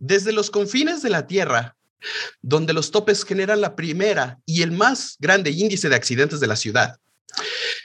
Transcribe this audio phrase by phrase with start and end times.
[0.00, 1.76] Desde los confines de la Tierra,
[2.42, 6.56] donde los topes generan la primera y el más grande índice de accidentes de la
[6.56, 6.98] ciudad.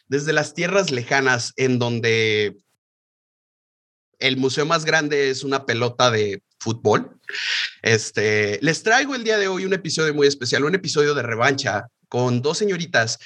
[0.07, 2.55] Desde las tierras lejanas, en donde
[4.19, 7.19] el museo más grande es una pelota de fútbol.
[7.81, 11.87] Este, les traigo el día de hoy un episodio muy especial, un episodio de revancha
[12.07, 13.19] con dos señoritas,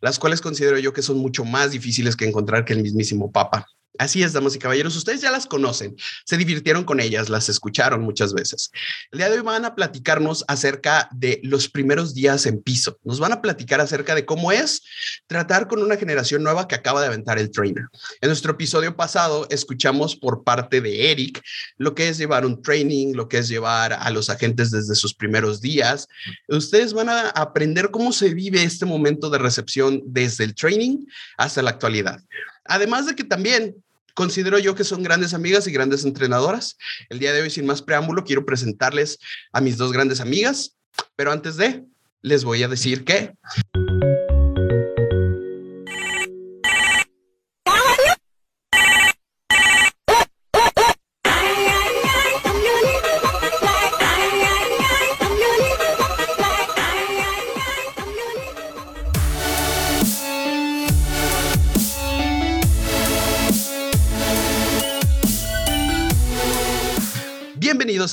[0.00, 3.66] las cuales considero yo que son mucho más difíciles que encontrar que el mismísimo Papa.
[3.98, 8.02] Así es, damas y caballeros, ustedes ya las conocen, se divirtieron con ellas, las escucharon
[8.02, 8.70] muchas veces.
[9.10, 12.98] El día de hoy van a platicarnos acerca de los primeros días en piso.
[13.04, 14.82] Nos van a platicar acerca de cómo es
[15.26, 17.84] tratar con una generación nueva que acaba de aventar el trainer.
[18.20, 21.42] En nuestro episodio pasado escuchamos por parte de Eric
[21.76, 25.14] lo que es llevar un training, lo que es llevar a los agentes desde sus
[25.14, 26.08] primeros días.
[26.48, 31.06] Ustedes van a aprender cómo se vive este momento de recepción desde el training
[31.36, 32.20] hasta la actualidad.
[32.64, 33.76] Además de que también
[34.16, 36.78] considero yo que son grandes amigas y grandes entrenadoras.
[37.10, 39.18] El día de hoy, sin más preámbulo, quiero presentarles
[39.52, 40.76] a mis dos grandes amigas,
[41.14, 41.84] pero antes de,
[42.22, 43.34] les voy a decir que...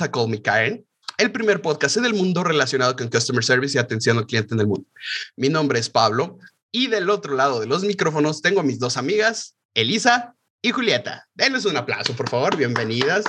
[0.04, 0.86] a Call Me Karen,
[1.18, 4.59] el primer podcast en el mundo relacionado con Customer Service y atención al cliente en
[4.59, 4.88] el mundo.
[5.36, 6.38] Mi nombre es Pablo
[6.72, 11.28] y del otro lado de los micrófonos tengo a mis dos amigas, Elisa y Julieta.
[11.34, 12.58] Denles un aplauso, por favor.
[12.58, 13.26] Bienvenidas.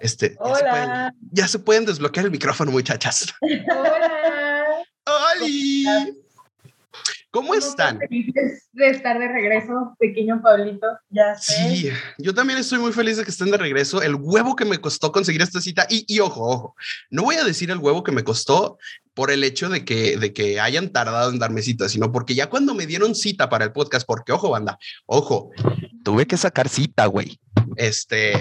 [0.00, 3.34] Este, ya se, pueden, ya, se pueden, desbloquear el micrófono, muchachas.
[3.40, 4.84] Hola.
[5.06, 6.06] ¡Hola!
[7.32, 7.98] ¿Cómo están?
[7.98, 10.86] Felices de estar de regreso, pequeño Pablito.
[11.08, 11.54] Ya sé.
[11.54, 14.02] Sí, yo también estoy muy feliz de que estén de regreso.
[14.02, 16.76] El huevo que me costó conseguir esta cita, y, y, ojo, ojo,
[17.08, 18.76] no voy a decir el huevo que me costó
[19.14, 22.50] por el hecho de que, de que hayan tardado en darme cita, sino porque ya
[22.50, 25.52] cuando me dieron cita para el podcast, porque ojo, banda, ojo,
[26.04, 27.40] tuve que sacar cita, güey.
[27.76, 28.34] Este,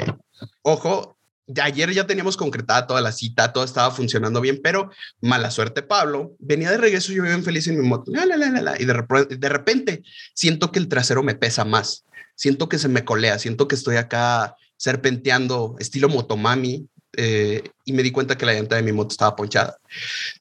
[0.64, 1.18] ojo,
[1.62, 6.36] ayer ya teníamos concretada toda la cita, todo estaba funcionando bien, pero mala suerte, Pablo.
[6.40, 10.04] Venía de regreso, yo bien feliz en mi moto, y de, repente, de repente
[10.34, 13.98] siento que el trasero me pesa más, siento que se me colea, siento que estoy
[13.98, 19.12] acá serpenteando, estilo motomami, eh, y me di cuenta que la llanta de mi moto
[19.12, 19.78] estaba ponchada.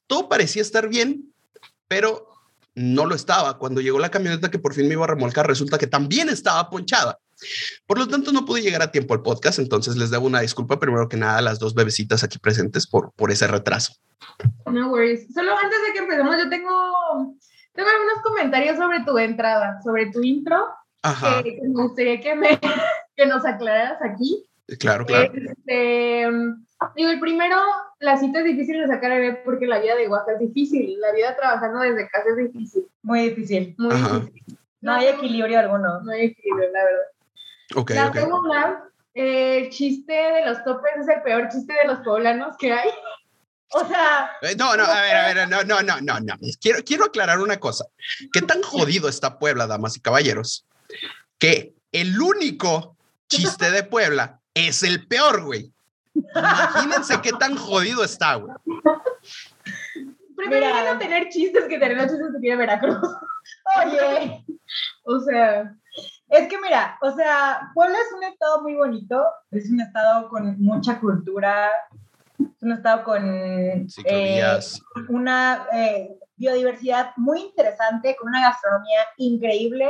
[0.07, 1.33] Todo parecía estar bien,
[1.87, 2.27] pero
[2.75, 3.57] no lo estaba.
[3.57, 6.69] Cuando llegó la camioneta que por fin me iba a remolcar, resulta que también estaba
[6.69, 7.19] ponchada.
[7.85, 10.79] Por lo tanto, no pude llegar a tiempo al podcast, entonces les debo una disculpa
[10.79, 13.93] primero que nada a las dos bebecitas aquí presentes por, por ese retraso.
[14.71, 15.33] No worries.
[15.33, 16.69] Solo antes de que empecemos, yo tengo,
[17.73, 20.67] tengo algunos comentarios sobre tu entrada, sobre tu intro,
[21.03, 21.41] Ajá.
[21.43, 22.59] Que, que me gustaría que, me,
[23.15, 24.45] que nos aclararas aquí.
[24.79, 25.31] Claro, claro.
[25.33, 26.27] Este,
[26.95, 27.57] digo, el primero,
[27.99, 30.99] la cita es difícil de sacar a ver porque la vida de Oaxaca es difícil,
[30.99, 32.85] la vida trabajando desde casa es difícil.
[33.01, 33.75] Muy difícil.
[33.77, 34.19] Muy Ajá.
[34.19, 34.57] difícil.
[34.81, 36.01] No hay equilibrio alguno.
[36.01, 37.03] No hay equilibrio, la verdad.
[37.75, 38.13] Ok, la ok.
[38.15, 38.83] segunda,
[39.13, 42.89] eh, el chiste de los topes es el peor chiste de los poblanos que hay.
[43.73, 46.33] O sea, Eh, No, no, a ver, a ver, no, no, no, no, no.
[46.61, 47.85] Quiero, quiero aclarar una cosa.
[48.33, 50.65] ¿Qué tan jodido está Puebla, damas y caballeros?
[51.37, 52.97] Que el único
[53.29, 55.71] chiste de Puebla es el peor, güey.
[56.13, 58.53] Imagínense qué tan jodido está, güey.
[60.49, 60.93] Mira.
[60.93, 62.97] no tener chistes que tener los chistes que tiene Veracruz.
[63.85, 64.43] Oye,
[65.03, 65.73] O sea,
[66.31, 69.21] es que mira, o sea, Puebla es un estado muy bonito,
[69.51, 71.69] es un estado con mucha cultura,
[72.39, 73.85] es un estado con eh,
[75.09, 79.89] una eh, biodiversidad muy interesante, con una gastronomía increíble.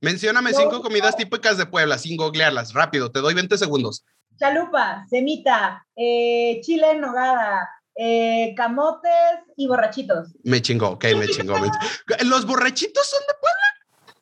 [0.00, 2.72] Mencióname No, cinco comidas típicas de Puebla sin googlearlas.
[2.72, 4.04] Rápido, te doy 20 segundos.
[4.38, 9.12] Chalupa, semita, eh, chile en nogada, eh, camotes
[9.56, 10.28] y borrachitos.
[10.44, 11.58] Me chingó, ok, me chingó.
[11.58, 12.24] me chingó.
[12.26, 13.69] ¿Los borrachitos son de Puebla?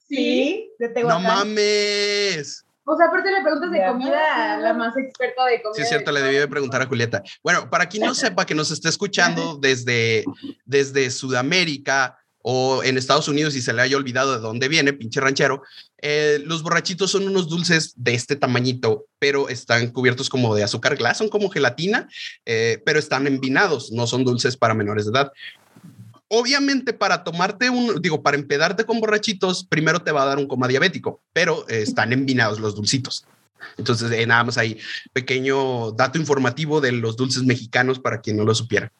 [0.08, 1.22] Sí, de No Tehuacán.
[1.22, 2.64] mames.
[2.84, 3.88] o sea, aparte le preguntas de Ya.
[3.92, 5.74] comida a la más experta de comida.
[5.76, 7.22] Sí, es cierto, le debí de preguntar a Julieta.
[7.42, 10.24] Bueno, para quien no sepa que nos esté escuchando desde,
[10.65, 15.21] desde Sudamérica o en Estados Unidos y se le haya olvidado de dónde viene, pinche
[15.21, 15.60] ranchero,
[16.00, 20.97] eh, los borrachitos son unos dulces de este tamañito, pero están cubiertos como de azúcar
[20.97, 22.09] glass, son como gelatina,
[22.47, 25.33] eh, pero están envinados, no son dulces para menores de edad.
[26.28, 30.47] Obviamente para tomarte un, digo, para empedarte con borrachitos, primero te va a dar un
[30.47, 33.27] coma diabético, pero eh, están envinados los dulcitos.
[33.77, 34.78] Entonces, eh, nada más ahí,
[35.13, 38.92] pequeño dato informativo de los dulces mexicanos para quien no lo supiera.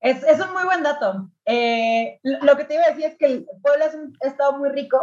[0.00, 1.30] Es, es un muy buen dato.
[1.44, 4.70] Eh, lo que te iba a decir es que el Puebla es un estado muy
[4.70, 4.98] rico.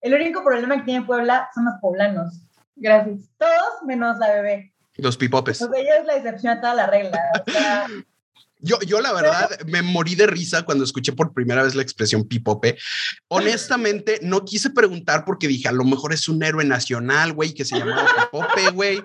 [0.00, 2.40] El único problema que tiene Puebla son los poblanos.
[2.76, 3.20] Gracias.
[3.36, 4.72] Todos menos la bebé.
[4.96, 5.58] Los pipopes.
[5.58, 7.20] Sea, ella es la excepción a toda la regla.
[7.46, 7.86] O sea,
[8.62, 12.24] Yo, yo la verdad me morí de risa cuando escuché por primera vez la expresión
[12.24, 12.76] pipope.
[13.28, 17.64] Honestamente, no quise preguntar porque dije, a lo mejor es un héroe nacional, güey, que
[17.64, 19.02] se llama pipope, güey.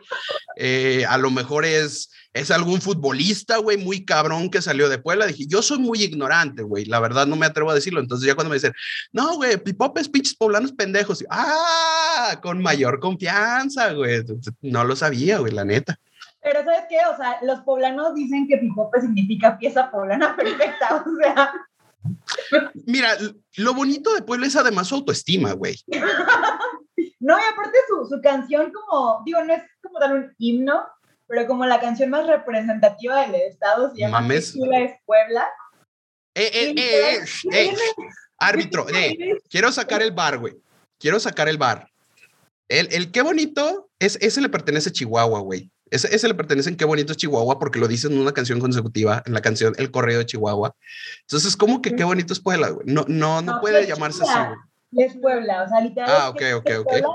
[0.57, 5.25] Eh, a lo mejor es, es algún futbolista, güey, muy cabrón que salió de Puebla.
[5.25, 6.85] Dije, yo soy muy ignorante, güey.
[6.85, 8.01] La verdad no me atrevo a decirlo.
[8.01, 8.73] Entonces ya cuando me dicen,
[9.13, 11.21] no, güey, pipope es pinches poblanos pendejos.
[11.21, 14.23] y, ah, con mayor confianza, güey.
[14.61, 15.97] No lo sabía, güey, la neta.
[16.45, 16.97] Pero ¿sabes qué?
[17.11, 21.03] O sea, los poblanos dicen que pipope significa pieza poblana perfecta.
[21.03, 21.51] O sea,
[22.85, 23.17] Mira,
[23.57, 25.75] lo bonito de Puebla es además su autoestima, güey.
[27.19, 30.85] no, y aparte su, su canción como, digo, no es como tal un himno,
[31.25, 34.53] pero como la canción más representativa del estado se llama Mames.
[34.53, 35.47] Chula es Puebla.
[36.35, 37.75] Eh, eh, eh, eh, eh,
[38.37, 40.53] árbitro, eh, quiero sacar el bar, güey.
[40.99, 41.89] Quiero sacar el bar.
[42.67, 45.71] El, el qué bonito, es, ese le pertenece a Chihuahua, güey.
[45.91, 48.59] Ese, ese le pertenece en qué bonito es Chihuahua porque lo dicen en una canción
[48.59, 50.75] consecutiva, en la canción El Correo de Chihuahua.
[51.21, 52.87] Entonces, ¿cómo que qué bonito es Puebla, güey?
[52.87, 54.39] No, no, no No, puede llamarse así,
[54.91, 55.05] güey.
[55.05, 56.09] Es Puebla, o sea, literal.
[56.11, 56.83] Ah, ok, ok, ok.
[56.89, 57.09] Puebla,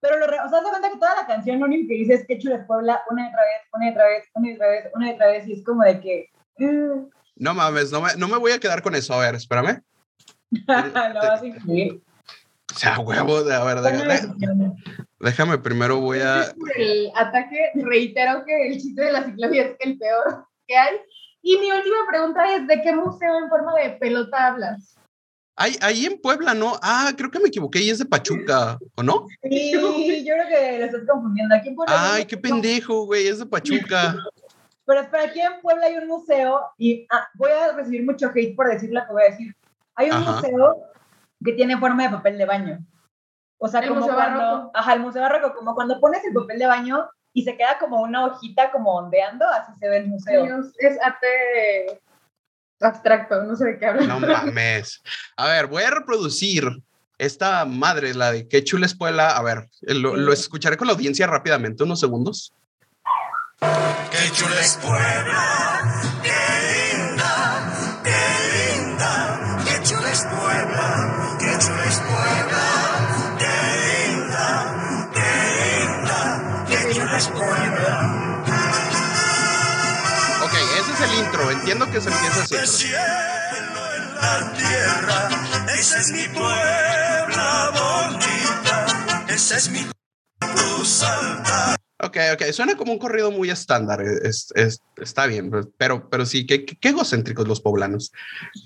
[0.00, 2.14] pero lo, re- o sea, de cuenta que toda la canción lo único que dice
[2.14, 4.54] es que chula es Puebla una y otra vez, una y otra vez, una y
[4.54, 6.30] otra vez, una y otra vez, y es como de que.
[6.58, 9.14] mm, No mames, no me, no me voy a quedar con eso.
[9.14, 9.82] A ver, espérame.
[10.52, 12.02] lo vas a incluir.
[12.74, 14.72] O sea, huevo, de, a ver, decisiones.
[15.20, 16.52] déjame primero voy a...
[16.58, 20.96] Por el ataque, reitero que el chiste de la ciclovía es el peor que hay.
[21.42, 24.96] Y mi última pregunta es, ¿de qué museo en forma de pelota hablas?
[25.56, 26.78] Ahí, ahí en Puebla, ¿no?
[26.82, 29.26] Ah, creo que me equivoqué y es de Pachuca, ¿o no?
[29.42, 31.54] Sí, yo creo que lo estás confundiendo.
[31.54, 34.16] Aquí en Puebla Ay, qué pendejo, güey, es de Pachuca.
[34.86, 38.56] Pero espera, aquí en Puebla hay un museo y ah, voy a recibir mucho hate
[38.56, 39.54] por decir lo que voy a decir.
[39.94, 40.32] Hay un Ajá.
[40.32, 40.76] museo
[41.44, 42.78] que tiene forma de papel de baño.
[43.58, 44.70] O sea, El como Museo cuando, Barroco.
[44.74, 48.02] ajá, el museo barroco, como cuando pones el papel de baño y se queda como
[48.02, 50.42] una hojita como ondeando, así se ve el museo.
[50.44, 52.00] Dios, es arte
[52.80, 54.06] abstracto, no sé de qué hablas.
[54.08, 55.00] No mames.
[55.36, 56.64] A ver, voy a reproducir
[57.18, 59.30] esta madre, la de qué chula es Puebla.
[59.36, 62.52] A ver, eh, lo, lo escucharé con la audiencia rápidamente, unos segundos.
[63.60, 69.58] Qué chula es Puebla, qué linda, qué linda.
[69.64, 70.91] Qué chula es Puebla,
[81.04, 81.50] el intro.
[81.50, 82.54] Entiendo que se empieza así.
[82.54, 85.28] El cielo en la tierra,
[85.78, 88.86] esa es mi Puebla bonita,
[89.28, 89.86] esa es mi
[90.38, 91.76] cruz alta.
[92.02, 94.02] Ok, ok, suena como un corrido muy estándar.
[94.02, 98.10] Es, es- está bien, pero, pero sí, qué, qué- egocéntricos los poblanos.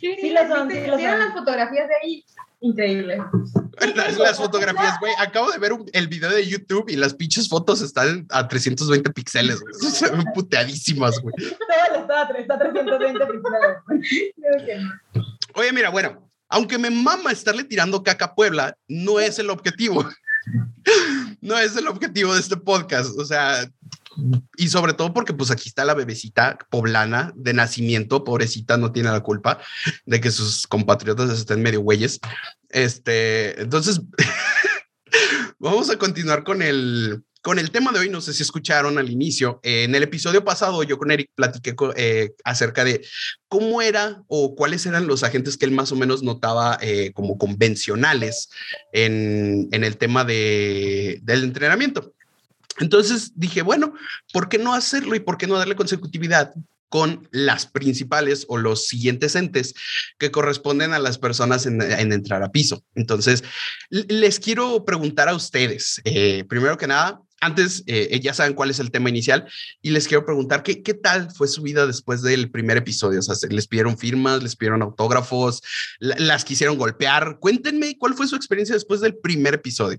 [0.01, 1.25] Sí, Sí lo son, sí lo ¿Vieron son.
[1.29, 2.25] las fotografías de ahí?
[2.63, 3.19] Increíble.
[3.95, 5.13] Las, las fotografías, güey.
[5.19, 9.11] Acabo de ver un- el video de YouTube y las pinches fotos están a 320
[9.13, 9.75] píxeles, güey.
[9.93, 11.35] Se ven puteadísimas, güey.
[11.39, 12.29] Estado está a
[12.59, 14.83] 320 píxeles.
[15.15, 15.23] No.
[15.55, 20.09] Oye, mira, bueno, aunque me mama estarle tirando caca a Puebla, no es el objetivo.
[21.41, 23.19] No es el objetivo de este podcast.
[23.19, 23.69] O sea,
[24.57, 29.11] y sobre todo porque pues aquí está la bebecita poblana de nacimiento, pobrecita, no tiene
[29.11, 29.59] la culpa
[30.07, 32.21] de que sus compatriotas estén medio güeyes.
[32.71, 34.01] Este, entonces,
[35.59, 38.09] vamos a continuar con el, con el tema de hoy.
[38.09, 39.61] No sé si escucharon al inicio.
[39.63, 43.07] En el episodio pasado, yo con Eric platiqué eh, acerca de
[43.47, 47.39] cómo era o cuáles eran los agentes que él más o menos notaba eh, como
[47.39, 48.49] convencionales
[48.93, 52.13] en, el tema de, del entrenamiento.
[52.81, 53.95] Entonces dije, bueno,
[54.33, 56.53] ¿por qué no hacerlo y por qué no darle consecutividad
[56.89, 59.75] con las principales o los siguientes entes
[60.19, 62.83] que corresponden a las personas en, en entrar a piso?
[62.97, 63.45] Entonces,
[63.89, 68.81] les quiero preguntar a ustedes, eh, primero que nada, antes eh, ya saben cuál es
[68.81, 69.47] el tema inicial
[69.83, 73.19] y les quiero preguntar qué, qué tal fue su vida después del primer episodio.
[73.19, 75.63] O sea, ¿se- les pidieron firmas, les pidieron autógrafos,
[75.99, 77.39] la- las quisieron golpear.
[77.39, 79.99] Cuéntenme cuál fue su experiencia después del primer episodio.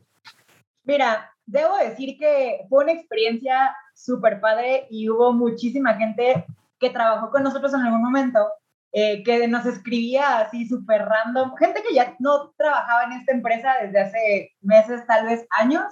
[0.84, 6.46] Mira, debo decir que fue una experiencia súper padre y hubo muchísima gente
[6.80, 8.40] que trabajó con nosotros en algún momento,
[8.94, 13.74] eh, que nos escribía así súper random, gente que ya no trabajaba en esta empresa
[13.82, 15.84] desde hace meses, tal vez años,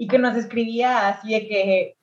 [0.00, 1.96] y que nos escribía así de que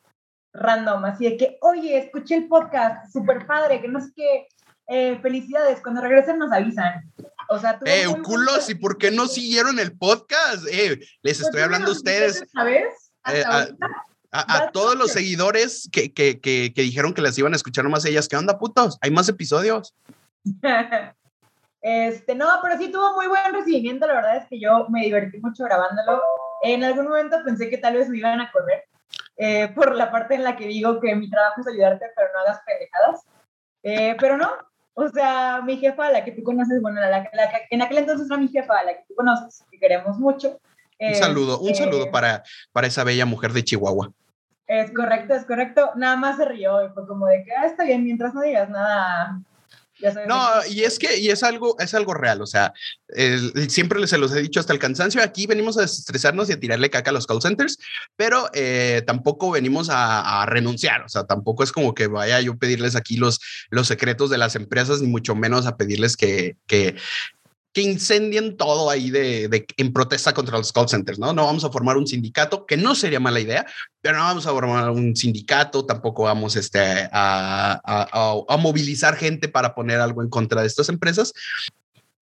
[0.53, 4.47] random, así de que, oye, escuché el podcast, súper padre, que no sé qué,
[4.87, 7.11] eh, felicidades, cuando regresen nos avisan.
[7.49, 10.67] O sea, tuvo Eh, culos, ¿y por qué no siguieron el podcast?
[10.71, 13.11] Eh, les estoy Pues, hablando a ustedes, ¿Sabes?
[13.33, 17.85] Eh, a- todos los seguidores que, que, que, que dijeron que las iban a escuchar
[17.85, 18.27] nomás ellas.
[18.27, 18.97] ¿Qué onda, putos?
[19.01, 19.95] ¿Hay más episodios?
[21.87, 25.37] Este, no, pero sí tuvo muy buen recibimiento, la verdad es que yo me divertí
[25.39, 26.19] mucho grabándolo.
[26.65, 28.85] En algún momento pensé que tal vez me iban a correr,
[29.37, 32.39] eh, por la parte en la que digo que mi trabajo es ayudarte, pero no
[32.39, 33.23] hagas pendejadas.
[33.83, 34.49] Eh, pero no,
[34.95, 38.27] o sea, mi jefa, la que tú conoces, bueno, la, la que en aquel entonces
[38.27, 40.59] era mi jefa, la que tú conoces, que queremos mucho.
[40.99, 44.11] Un saludo, un este, saludo para, para esa bella mujer de Chihuahua.
[44.65, 45.91] Es correcto, es correcto.
[45.95, 48.69] Nada más se rió y fue como de que, ah, está bien, mientras no digas
[48.69, 49.39] nada.
[50.27, 50.73] No, de qué".
[50.73, 52.73] y es que, y es algo, es algo real, o sea,
[53.09, 56.59] el- siempre se los he dicho hasta el cansancio, aquí venimos a desestresarnos y a
[56.59, 57.77] tirarle caca a los call centers,
[58.15, 62.53] pero eh, tampoco venimos a, a renunciar, o sea, tampoco es como que vaya yo
[62.53, 66.57] a pedirles aquí los, los secretos de las empresas, ni mucho menos a pedirles que,
[66.67, 66.95] que,
[67.75, 71.33] que incendien todo ahí de, de- en protesta contra los call centers, ¿no?
[71.33, 73.65] No vamos a formar un sindicato, que no sería mala idea,
[73.99, 76.79] pero no vamos a formar un sindicato, tampoco vamos este,
[77.11, 81.33] a, a- a- a movilizar gente para poner algo en contra de estas empresas.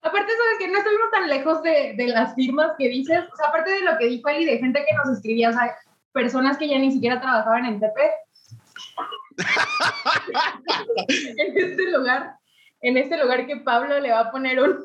[0.02, 3.20] Aparte, sabes que no estuvimos tan lejos de, de las firmas que dices.
[3.32, 5.76] O sea, aparte de lo que dijo Ali, de gente que nos escribía, o sea,
[6.12, 7.92] personas que ya ni siquiera trabajaban en TP.
[11.38, 12.34] en este lugar,
[12.82, 14.80] en este lugar que Pablo le va a poner un,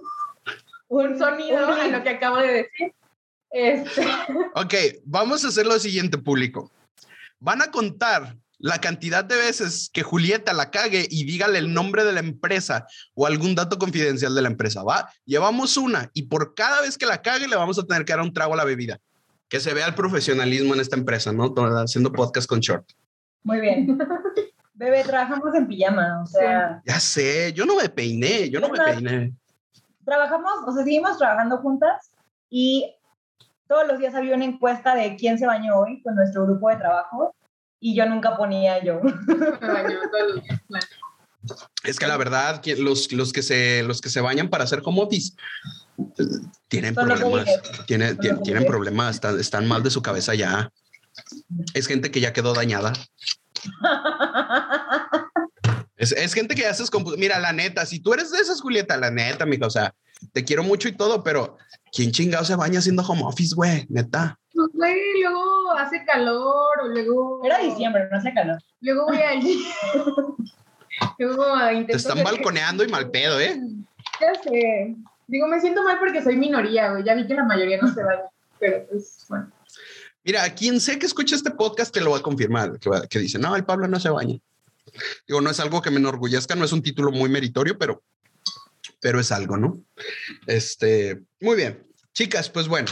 [0.88, 2.94] un sonido a lo que acabo de decir.
[3.50, 4.06] Este,
[4.54, 6.70] Ok, vamos a hacer lo siguiente, público.
[7.40, 12.04] Van a contar la cantidad de veces que Julieta la cague y dígale el nombre
[12.04, 15.08] de la empresa o algún dato confidencial de la empresa, ¿va?
[15.24, 18.20] Llevamos una y por cada vez que la cague le vamos a tener que dar
[18.22, 18.98] un trago a la bebida.
[19.48, 21.54] Que se vea el profesionalismo en esta empresa, ¿no?
[21.54, 22.90] Todo- Haciendo podcast con short.
[23.44, 23.96] Muy bien.
[24.74, 28.78] Bebé, trabajamos en pijama, o sea, Ya sé, yo no me peiné, yo no me
[28.78, 29.32] peiné.
[30.08, 32.10] Trabajamos, o sea, seguimos trabajando juntas
[32.48, 32.94] y
[33.66, 36.76] todos los días había una encuesta de quién se bañó hoy con nuestro grupo de
[36.76, 37.34] trabajo
[37.78, 39.00] y yo nunca ponía yo.
[39.02, 40.60] me bañó todos los días.
[40.68, 40.86] Bueno,
[41.84, 45.02] Es que la verdad, los, los, que se, los que se bañan para hacer home
[45.02, 45.34] office
[46.68, 47.46] tienen Son problemas.
[47.86, 50.72] Tienen, tienen problemas, están, están mal de su cabeza ya.
[51.74, 52.92] Es gente que ya quedó dañada.
[55.98, 57.16] Es, es gente que descompuso.
[57.18, 59.94] Mira, la neta, si tú eres de esas, Julieta, la neta, mija, o sea,
[60.32, 61.56] te quiero mucho y todo, pero
[61.92, 63.84] ¿quién chingado se baña haciendo home office, güey?
[63.88, 64.38] Neta.
[64.54, 67.44] pues, güey, luego hace calor, o luego.
[67.44, 68.58] Era diciembre, no hacía calor.
[68.80, 69.64] Luego voy allí.
[71.18, 73.60] luego intento Te están balconeando y mal pedo, ¿eh?
[74.20, 74.96] Ya sé.
[75.26, 77.04] Digo, me siento mal porque soy minoría, güey.
[77.04, 78.22] Ya vi que la mayoría no se baña.
[78.58, 79.50] Pero pues, bueno.
[80.24, 83.18] Mira, quien sé que escucha este podcast te lo va a confirmar, que, va- que
[83.18, 84.38] dice, no, el Pablo no se baña.
[85.26, 88.02] Digo, no es algo que me enorgullezca, no es un título muy meritorio, pero,
[89.00, 89.82] pero es algo, ¿no?
[90.46, 91.86] Este, muy bien.
[92.12, 92.88] Chicas, pues bueno,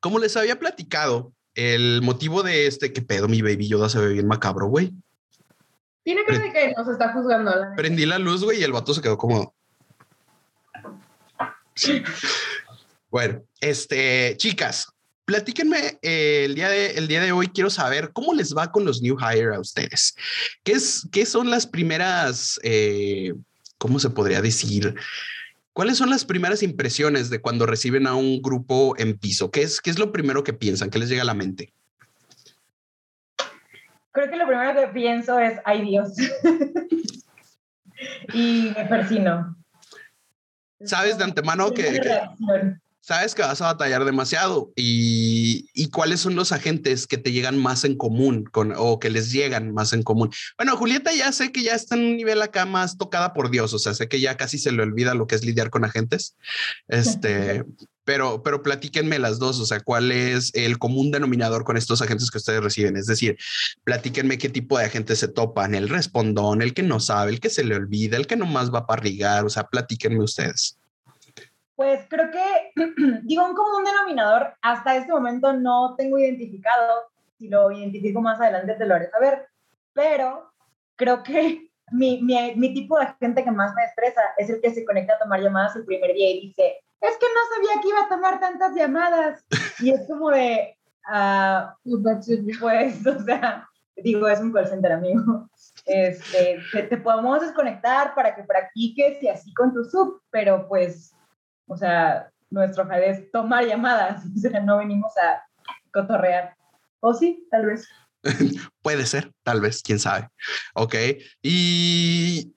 [0.00, 4.12] como les había platicado, el motivo de este, que pedo, mi baby Yoda se ve
[4.12, 4.92] bien macabro, güey.
[6.04, 7.50] Tiene cara de que nos está juzgando.
[7.50, 7.74] La.
[7.74, 9.54] Prendí la luz, güey, y el vato se quedó como...
[13.10, 14.92] Bueno, este, chicas,
[15.28, 17.48] platíquenme eh, el, día de, el día de hoy.
[17.48, 20.16] Quiero saber cómo les va con los new hire a ustedes.
[20.64, 23.34] ¿Qué, es, qué son las primeras, eh,
[23.76, 24.94] cómo se podría decir?
[25.74, 29.50] ¿Cuáles son las primeras impresiones de cuando reciben a un grupo en piso?
[29.50, 30.88] ¿Qué es, qué es lo primero que piensan?
[30.88, 31.74] ¿Qué les llega a la mente?
[34.12, 36.14] Creo que lo primero que pienso es, ay Dios.
[38.32, 39.58] y me persino.
[40.82, 42.78] Sabes de antemano que- que-.
[43.08, 47.56] Sabes que vas a batallar demasiado y, y cuáles son los agentes que te llegan
[47.56, 50.30] más en común con, o que les llegan más en común.
[50.58, 53.72] Bueno, Julieta ya sé que ya está en un nivel acá más tocada por Dios,
[53.72, 56.36] o sea, sé que ya casi se le olvida lo que es lidiar con agentes.
[56.86, 57.64] Este,
[58.04, 62.30] pero, pero platíquenme las dos, o sea, cuál es el común denominador con estos agentes
[62.30, 62.98] que ustedes reciben.
[62.98, 63.38] Es decir,
[63.84, 67.48] platíquenme qué tipo de agentes se topan, el respondón, el que no sabe, el que
[67.48, 70.78] se le olvida, el que nomás va para rigar, o sea, platíquenme ustedes.
[71.78, 72.72] Pues creo que,
[73.22, 77.04] digo, un común denominador, hasta este momento no tengo identificado,
[77.38, 79.46] si lo identifico más adelante te lo haré saber,
[79.92, 80.50] pero
[80.96, 84.74] creo que mi, mi, mi tipo de gente que más me estresa es el que
[84.74, 87.88] se conecta a tomar llamadas el primer día y dice, es que no sabía que
[87.90, 89.44] iba a tomar tantas llamadas.
[89.78, 91.76] Y es como de, ah,
[92.60, 95.48] pues, o sea, digo, es un call center, amigo.
[95.86, 101.14] Este, te, te podemos desconectar para que practiques y así con tu sub, pero pues,
[101.68, 105.42] o sea, nuestro jale es tomar llamadas, o sea, no venimos a
[105.92, 106.54] cotorrear.
[107.00, 107.86] O sí, tal vez.
[108.82, 110.28] Puede ser, tal vez, quién sabe.
[110.74, 110.94] Ok.
[111.42, 112.52] Y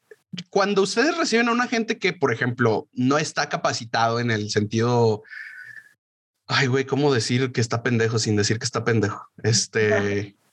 [0.50, 5.22] cuando ustedes reciben a un agente que, por ejemplo, no está capacitado en el sentido.
[6.48, 9.28] Ay, güey, ¿cómo decir que está pendejo sin decir que está pendejo?
[9.44, 10.36] Este.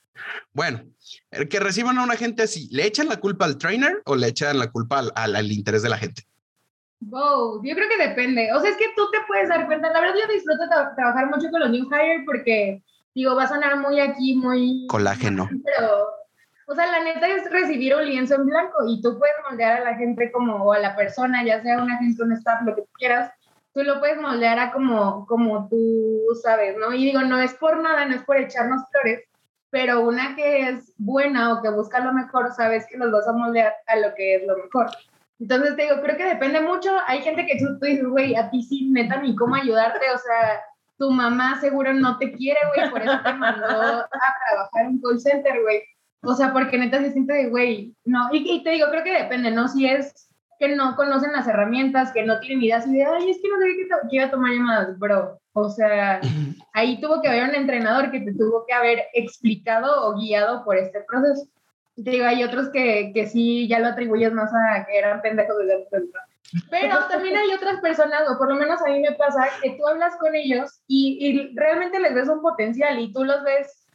[0.53, 0.83] Bueno,
[1.31, 4.27] el que reciban a un agente así, ¿le echan la culpa al trainer o le
[4.27, 6.27] echan la culpa al, al- al interés de la gente?
[7.01, 8.51] Wow, yo creo que depende.
[8.53, 9.91] O sea, es que tú te puedes dar cuenta.
[9.91, 12.83] La verdad, yo disfruto tra- trabajar mucho con los new hire porque
[13.15, 14.85] digo, va a sonar muy aquí, muy...
[14.87, 15.49] Colágeno.
[15.63, 16.07] Pero,
[16.67, 19.83] o sea, la neta es recibir un lienzo en blanco y tú puedes moldear a
[19.91, 22.81] la gente como, o a la persona, ya sea una gente, un staff, lo que
[22.81, 23.31] tú quieras,
[23.73, 26.93] tú lo puedes moldear a como, como tú sabes, ¿no?
[26.93, 29.23] Y digo, no es por nada, no es por echarnos flores,
[29.69, 33.33] pero una que es buena o que busca lo mejor, sabes que los vas a
[33.33, 34.87] moldear a lo que es lo mejor.
[35.39, 36.91] Entonces te digo, creo que depende mucho.
[37.07, 40.11] Hay gente que tú, tú dices, güey, a ti sí, neta, ni cómo ayudarte.
[40.13, 40.61] O sea,
[40.97, 45.19] tu mamá seguro no te quiere, güey, por eso te mandó a trabajar en call
[45.19, 45.81] center, güey.
[46.21, 48.29] O sea, porque neta se siente de, güey, no.
[48.33, 49.69] Y, y te digo, creo que depende, ¿no?
[49.69, 50.29] Si es
[50.59, 53.57] que no conocen las herramientas, que no tienen ideas y de, ay, es que no
[53.57, 53.75] sabía
[54.09, 55.39] que, iba a tomar llamadas, bro.
[55.53, 56.19] O sea,
[56.73, 60.75] ahí tuvo que haber un entrenador que te tuvo que haber explicado o guiado por
[60.75, 61.47] este proceso.
[62.01, 65.73] Digo, hay otros que, que sí ya lo atribuyes más a que eran pendejos desde
[65.91, 66.09] el.
[66.71, 69.85] Pero también hay otras personas, o por lo menos a mí me pasa, que tú
[69.87, 73.85] hablas con ellos y, y realmente les ves un potencial y tú los ves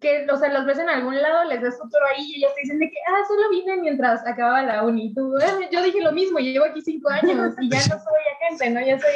[0.00, 2.60] que, o sea, los ves en algún lado, les ves futuro ahí y ellos te
[2.62, 5.12] dicen de que, ah, solo vine mientras acababa la uni.
[5.12, 8.70] Tú, "Eh, yo dije lo mismo, llevo aquí cinco años y ya no soy agente,
[8.70, 8.80] ¿no?
[8.86, 9.12] Ya soy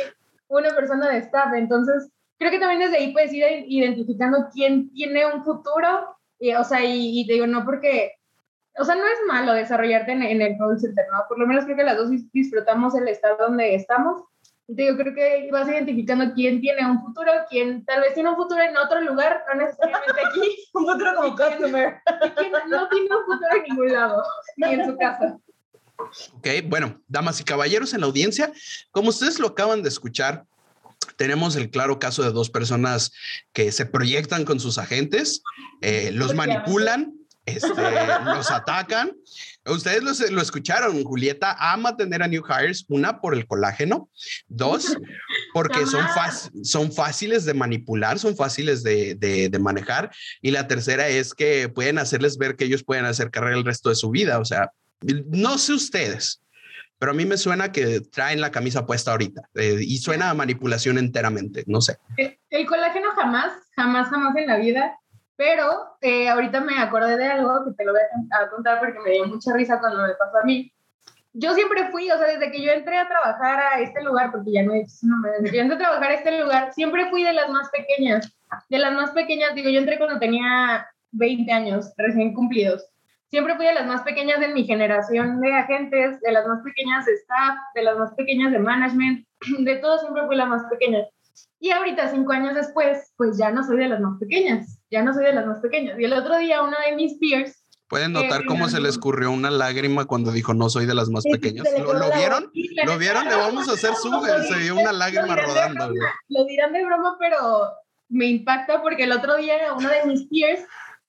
[0.49, 1.55] una persona de staff.
[1.55, 6.65] Entonces, creo que también desde ahí puedes ir identificando quién tiene un futuro, y, o
[6.65, 8.13] sea, y, y te digo, no porque,
[8.79, 11.21] o sea, no es malo desarrollarte en, en el call center, ¿no?
[11.29, 14.23] Por lo menos creo que las dos dis- disfrutamos el estar donde estamos.
[14.69, 18.31] Y te digo, creo que vas identificando quién tiene un futuro, quién tal vez tiene
[18.31, 20.41] un futuro en otro lugar, no necesariamente aquí,
[20.75, 21.49] Un futuro como ¿Y quién?
[21.53, 21.95] customer.
[22.25, 24.23] y quién no tiene un futuro en ningún lado,
[24.57, 25.39] ni en su casa.
[26.35, 28.53] Ok, bueno, damas y caballeros en la audiencia,
[28.91, 30.45] como ustedes lo acaban de escuchar,
[31.17, 33.13] tenemos el claro caso de dos personas
[33.53, 35.43] que se proyectan con sus agentes,
[35.81, 37.15] eh, los manipulan,
[37.47, 37.69] este,
[38.25, 39.13] los atacan.
[39.65, 44.11] Ustedes lo, lo escucharon, Julieta ama tener a New Hires, una por el colágeno,
[44.49, 44.97] dos
[45.55, 46.05] porque son,
[46.63, 50.11] son fáciles de manipular, son fáciles de, de- de manejar,
[50.43, 53.89] y la tercera es que pueden hacerles ver que ellos pueden hacer carrera el resto
[53.89, 54.71] de su vida, o sea,
[55.03, 56.43] no sé ustedes,
[56.99, 60.35] pero a mí me suena que traen la camisa puesta ahorita eh, y suena a
[60.35, 61.97] manipulación enteramente, no sé.
[62.17, 64.97] El colágeno jamás, jamás, jamás en la vida.
[65.37, 69.11] Pero eh, ahorita me acordé de algo que te lo voy a, contar porque me
[69.11, 70.73] dio mucha risa cuando me pasó a mí.
[71.35, 74.53] Yo siempre fui, o sea, desde que yo entré a trabajar a este lugar, porque
[74.53, 77.11] ya no es un nombre, desde que yo entré a trabajar a este lugar, siempre
[77.11, 78.33] fui de las más pequeñas.
[78.71, 82.89] De las más pequeñas, digo, yo entré cuando tenía 20 años, recién cumplidos.
[83.29, 87.05] Siempre fui de las más pequeñas de mi generación de agentes, de las más pequeñas
[87.05, 89.27] de staff, de las más pequeñas de management,
[89.59, 91.05] de todo siempre fui la más pequeña.
[91.61, 95.15] Y ahorita, cinco años después, pues ya no soy de las más pequeñas, ya no
[95.15, 95.99] soy de las más pequeñas.
[95.99, 97.65] Y el otro día una de mis peers...
[97.89, 101.09] Pueden notar Eh, cómo se le escurrió una lágrima cuando dijo no soy de las
[101.09, 101.69] más pequeñas.
[101.79, 102.51] ¿Lo, vieron?
[102.85, 103.29] ¿Lo vieron?
[103.29, 104.25] Le vamos a hacer zoom.
[104.25, 105.93] Se vio una lágrima rodando.
[106.29, 107.71] Lo dirán de broma, pero
[108.09, 110.63] me impacta porque el otro día uno de mis peers,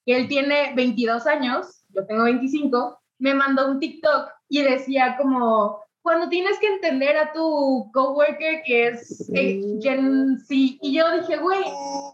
[0.06, 5.82] que él tiene 22 años, yo tengo 25, me mandó un TikTok y decía como,
[6.08, 11.36] cuando tienes que entender a tu coworker que es eh, Gen Z, y yo dije,
[11.36, 11.60] güey,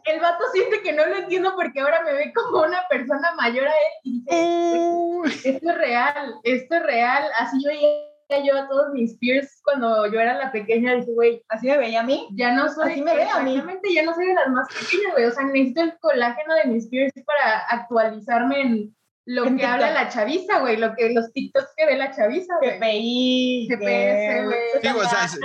[0.06, 3.68] el vato siente que no lo entiendo porque ahora me ve como una persona mayor
[3.68, 5.30] a él y dije, Uy.
[5.46, 10.08] esto es real, esto es real, así yo veía yo a todos mis peers cuando
[10.12, 12.28] yo era la pequeña, dije, güey, Así me veía a mí.
[12.34, 13.62] ya no soy, Así me ve a mí.
[13.94, 16.88] ya no soy de las más pequeñas, güey, o sea, necesito el colágeno de mis
[16.88, 21.86] peers para actualizarme en lo que habla la chaviza, güey, lo que, los TikToks que
[21.86, 22.78] ve la chaviza, güey.
[22.78, 23.68] GPI.
[23.70, 24.58] GPS, güey.
[24.82, 25.38] Sí, o sea, si,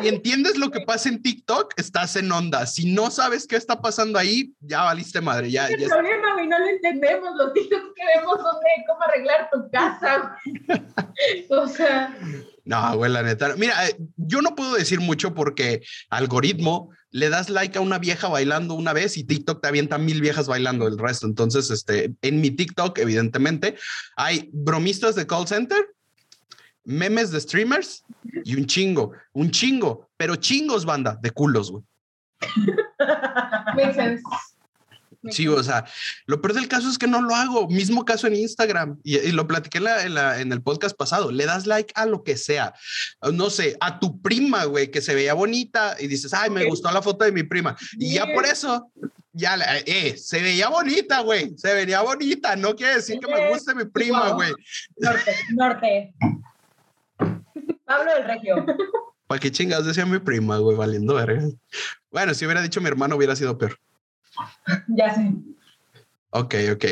[0.00, 2.66] si entiendes lo que pasa en TikTok, estás en onda.
[2.66, 5.50] Si no sabes qué está pasando ahí, ya valiste madre.
[5.50, 9.02] Ya, El ya problema, güey, no lo entendemos, los TikToks que vemos son de cómo
[9.02, 11.46] arreglar tu casa, güey.
[11.50, 12.16] o sea,
[12.64, 13.54] No, güey, la neta.
[13.56, 18.28] Mira, eh, yo no puedo decir mucho porque algoritmo le das like a una vieja
[18.28, 21.26] bailando una vez y TikTok te avienta mil viejas bailando el resto.
[21.26, 23.76] Entonces, este, en mi TikTok, evidentemente,
[24.16, 25.94] hay bromistas de call center,
[26.84, 28.04] memes de streamers
[28.44, 31.84] y un chingo, un chingo, pero chingos, banda, de culos, güey.
[35.30, 35.84] Sí, o sea,
[36.26, 37.68] lo peor del caso es que no lo hago.
[37.68, 40.96] Mismo caso en Instagram y, y lo platiqué en, la- en la- en el podcast
[40.96, 41.30] pasado.
[41.30, 42.72] Le das like a lo que sea.
[43.32, 46.90] No sé, a tu prima, güey, que se veía bonita y dices, ay, me gustó
[46.90, 47.76] la foto de mi prima.
[47.98, 48.90] Y ya por eso,
[49.34, 51.52] ya, eh, se veía bonita, güey.
[51.56, 52.56] Se veía bonita.
[52.56, 54.34] No quiere decir que me guste mi prima, Wow.
[54.36, 54.52] güey.
[54.96, 56.14] Norte, norte.
[57.84, 58.64] Pablo del Regio.
[59.26, 60.76] ¿Para qué chingados decía mi prima, güey?
[60.76, 61.42] Valiendo verga.
[62.10, 63.78] Bueno, si hubiera dicho mi hermano, hubiera sido peor.
[64.88, 65.32] Ya sé.
[66.30, 66.84] Ok, ok.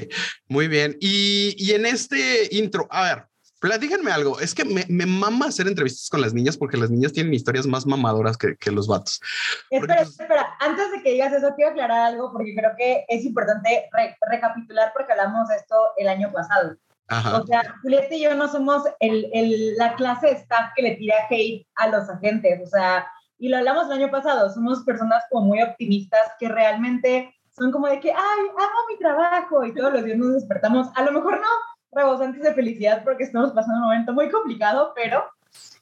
[0.48, 0.96] Muy bien.
[1.00, 3.28] Y, y en este intro, a ver,
[3.60, 4.38] Platíganme algo.
[4.38, 7.66] Es que me, me mama hacer entrevistas con las niñas porque las niñas tienen historias
[7.66, 9.20] más mamadoras que, que los vatos.
[9.68, 13.04] Porque, Espera, pues- espera, antes de que digas eso, quiero aclarar algo porque creo que
[13.08, 16.76] es importante re- recapitular porque hablamos de esto el año pasado.
[17.08, 17.40] Ajá.
[17.40, 20.94] O sea, Julieta y yo no somos el, el- la clase de staff que le
[20.94, 23.08] tira hate a los agentes, o sea,
[23.38, 27.88] y lo hablamos el año pasado, somos personas como muy optimistas que realmente son como
[27.88, 31.40] de que, ay, amo mi trabajo y todos los días nos despertamos, a lo mejor
[31.40, 31.46] no
[31.92, 35.24] rebosantes de felicidad porque estamos pasando un momento muy complicado, pero,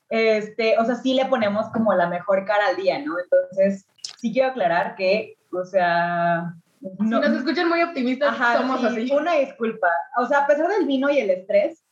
[0.09, 3.15] este, o sea, sí le ponemos como la mejor cara al día, ¿no?
[3.19, 3.87] Entonces,
[4.19, 6.55] sí quiero aclarar que, o sea...
[6.81, 9.13] si nos escuchan muy optimistas, Ajá, somos sí, así.
[9.13, 9.89] Una disculpa.
[10.19, 11.83] O sea, a pesar del vino y el estrés,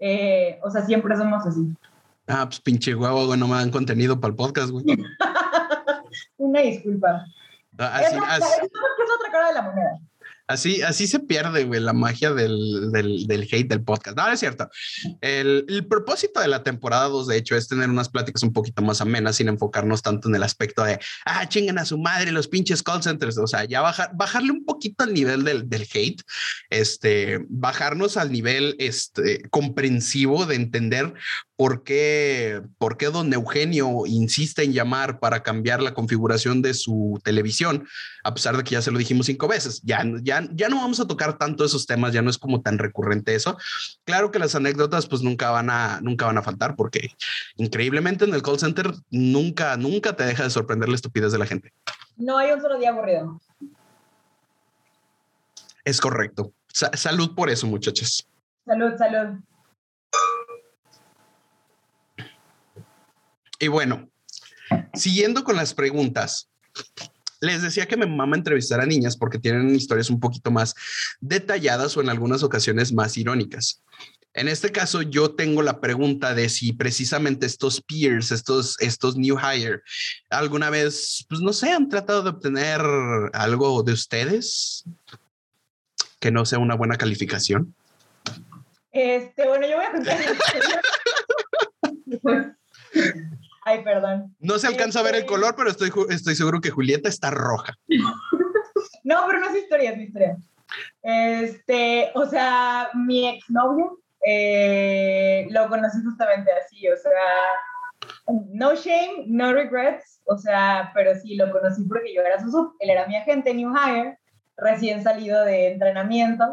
[0.00, 1.68] eh, o sea, siempre somos así.
[2.26, 4.84] Ah, pues pinche güey, no me dan contenido para el podcast, güey.
[6.36, 7.24] Una disculpa.
[7.78, 9.98] Así, es, así, es otra cara de la moneda.
[10.48, 14.16] así, así se pierde, güey, la magia del, del, del hate del podcast.
[14.16, 14.68] No, no es cierto.
[15.20, 18.82] El, el propósito de la temporada 2, de hecho, es tener unas pláticas un poquito
[18.82, 22.48] más amenas sin enfocarnos tanto en el aspecto de, ah, chingan a su madre los
[22.48, 23.38] pinches call centers.
[23.38, 26.22] O sea, ya bajar, bajarle un poquito al nivel del, del hate,
[26.70, 31.14] este, bajarnos al nivel este, comprensivo de entender
[31.58, 37.20] por qué, por qué don Eugenio insiste en llamar para cambiar la configuración de su
[37.24, 37.88] televisión,
[38.22, 39.82] a pesar de que ya se lo dijimos cinco veces.
[39.82, 42.78] Ya, ya, ya no vamos a tocar tanto esos temas, ya no es como tan
[42.78, 43.58] recurrente eso.
[44.04, 47.10] Claro que las anécdotas pues nunca van a, nunca van a faltar porque
[47.56, 51.46] increíblemente en el call center nunca, nunca te deja de sorprender la estupidez de la
[51.46, 51.72] gente.
[52.16, 53.40] No hay solo día aburrido.
[55.84, 56.52] Es correcto.
[56.72, 58.28] Sa- salud por eso, muchachos.
[58.64, 59.40] Salud, salud.
[63.58, 64.08] Y bueno,
[64.94, 66.48] siguiendo con las preguntas,
[67.40, 70.74] les decía que me mama entrevistar a niñas porque tienen historias un poquito más
[71.20, 73.82] detalladas o en algunas ocasiones más irónicas.
[74.34, 79.36] En este caso, yo tengo la pregunta de si precisamente estos peers, estos, estos new
[79.36, 79.80] hire,
[80.30, 82.80] alguna vez, pues no sé, han tratado de obtener
[83.32, 84.84] algo de ustedes
[86.20, 87.74] que no sea una buena calificación.
[88.92, 90.18] Este, bueno, yo voy a contar.
[93.68, 94.34] Ay, perdón.
[94.40, 97.30] No se alcanza a ver el Este- color, pero estoy, estoy seguro que Julieta está
[97.30, 97.74] roja.
[99.04, 100.36] No, pero no es historia, es mi historia.
[101.02, 109.52] Este, o sea, mi exnovio eh, lo conocí justamente así, o sea, no shame, no
[109.52, 113.16] regrets, o sea, pero sí lo conocí porque yo era su sub, él era mi
[113.16, 114.18] agente, new hire,
[114.56, 116.44] recién salido de entrenamiento,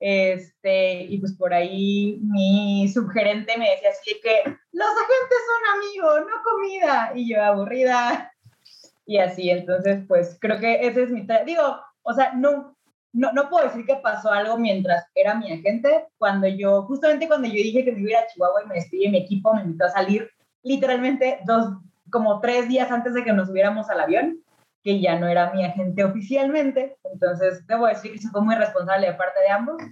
[0.00, 6.20] este, y pues por ahí mi subgerente me decía así que los agentes son amigos,
[6.30, 8.32] no comida, y yo aburrida,
[9.06, 12.76] y así, entonces, pues creo que ese es mi, digo, o sea, no,
[13.12, 17.48] no, no puedo decir que pasó algo mientras era mi agente, cuando yo, justamente cuando
[17.48, 19.86] yo dije que me iba a Chihuahua y me despedí de mi equipo, me invitó
[19.86, 20.30] a salir
[20.62, 21.72] literalmente dos,
[22.10, 24.42] como tres días antes de que nos subiéramos al avión,
[24.82, 29.06] que ya no era mi agente oficialmente, entonces debo decir que se fue muy responsable
[29.08, 29.82] de parte de ambos,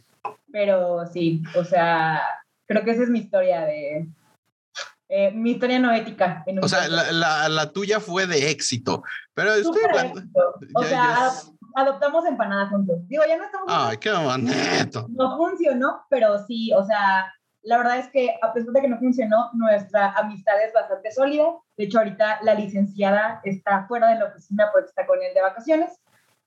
[0.52, 2.22] pero sí, o sea,
[2.66, 4.06] creo que esa es mi historia de...
[5.08, 6.42] eh, mi historia no ética.
[6.46, 9.02] en un O sea, la, la, la tuya fue de éxito,
[9.34, 10.22] pero estoy hablando.
[10.74, 12.96] O ya- sea, ya adop- adoptamos empanadas juntos.
[13.08, 15.06] Digo, ya no estamos Ay, qué bonito.
[15.10, 17.32] no funcionó, pero sí, o sea,
[17.66, 21.44] la verdad es que a pesar de que no funcionó, nuestra amistad es bastante sólida.
[21.76, 25.42] De hecho, ahorita la licenciada está fuera de la oficina porque está con él de
[25.42, 25.90] vacaciones.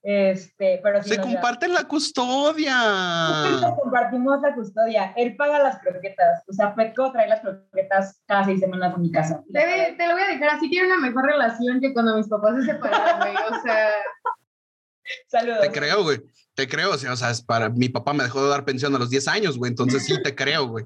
[0.01, 3.75] Este, pero sí Se nos comparten la llevamos- custodia.
[3.81, 5.13] compartimos la custodia.
[5.17, 6.43] Él paga las croquetas.
[6.47, 9.43] O sea, Petco trae las croquetas cada seis semanas a mi casa.
[9.51, 12.55] Te, te lo voy a dejar así, tiene una mejor relación que cuando mis papás
[12.55, 13.35] se separaron, güey.
[13.35, 13.89] O sea,
[15.27, 15.61] Saludos.
[15.61, 16.21] Te creo, güey.
[16.53, 16.91] Te creo.
[16.91, 19.09] O sea, o sea, es para mi papá me dejó de dar pensión a los
[19.09, 19.69] 10 años, güey.
[19.69, 20.85] Entonces sí te creo, güey.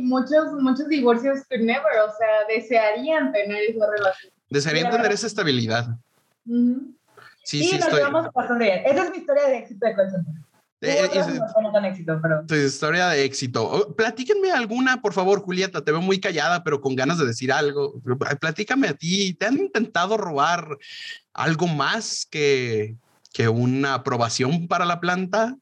[0.00, 4.32] Muchos, muchos divorcios could never, o sea, desearían tener esa relación.
[4.50, 5.96] Desearía La tener esa estabilidad.
[6.46, 6.94] Sí,
[7.44, 7.98] Sí, sí, nos estoy.
[8.00, 8.82] llevamos bastante bien.
[8.86, 9.92] Esa es mi historia de éxito de.
[10.80, 12.44] Eh, es- no tan éxito, pero...
[12.46, 13.64] tu historia de éxito.
[13.64, 15.82] Oh, Platíquenme alguna, por favor, Julieta.
[15.82, 18.00] Te veo muy callada, pero con ganas de decir algo.
[18.40, 19.32] Platícame a ti.
[19.34, 20.76] ¿Te han intentado robar
[21.32, 22.96] algo más que,
[23.32, 25.56] que una aprobación para la planta?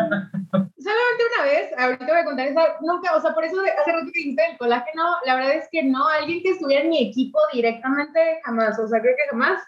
[0.00, 4.06] Solamente una vez, ahorita voy a contar esa, nunca, o sea, por eso hace rato
[4.12, 7.38] que dijiste el colágeno, la verdad es que no, alguien que estuviera en mi equipo
[7.52, 9.62] directamente, jamás, o sea, creo que jamás.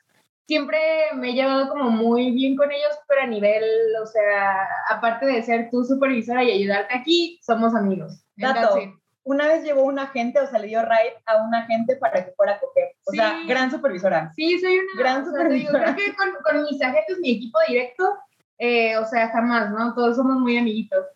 [0.47, 0.81] Siempre
[1.15, 3.63] me he llevado como muy bien con ellos, pero a nivel,
[4.03, 8.25] o sea, aparte de ser tu supervisora y ayudarte aquí, somos amigos.
[8.37, 8.59] Dato.
[8.61, 8.91] Entonces,
[9.23, 12.33] Una vez llevó un agente, o sea, le dio ride a un agente para que
[12.33, 12.89] fuera a coger.
[13.07, 13.47] O sea, Sí.
[13.47, 14.33] gran supervisora.
[14.35, 15.95] Sí, soy una Gran o sea, supervisora.
[15.95, 18.19] creo que con, con mis agentes, mi equipo directo,
[18.61, 19.95] eh, o sea, jamás, ¿no?
[19.95, 21.07] Todos somos muy amiguitos.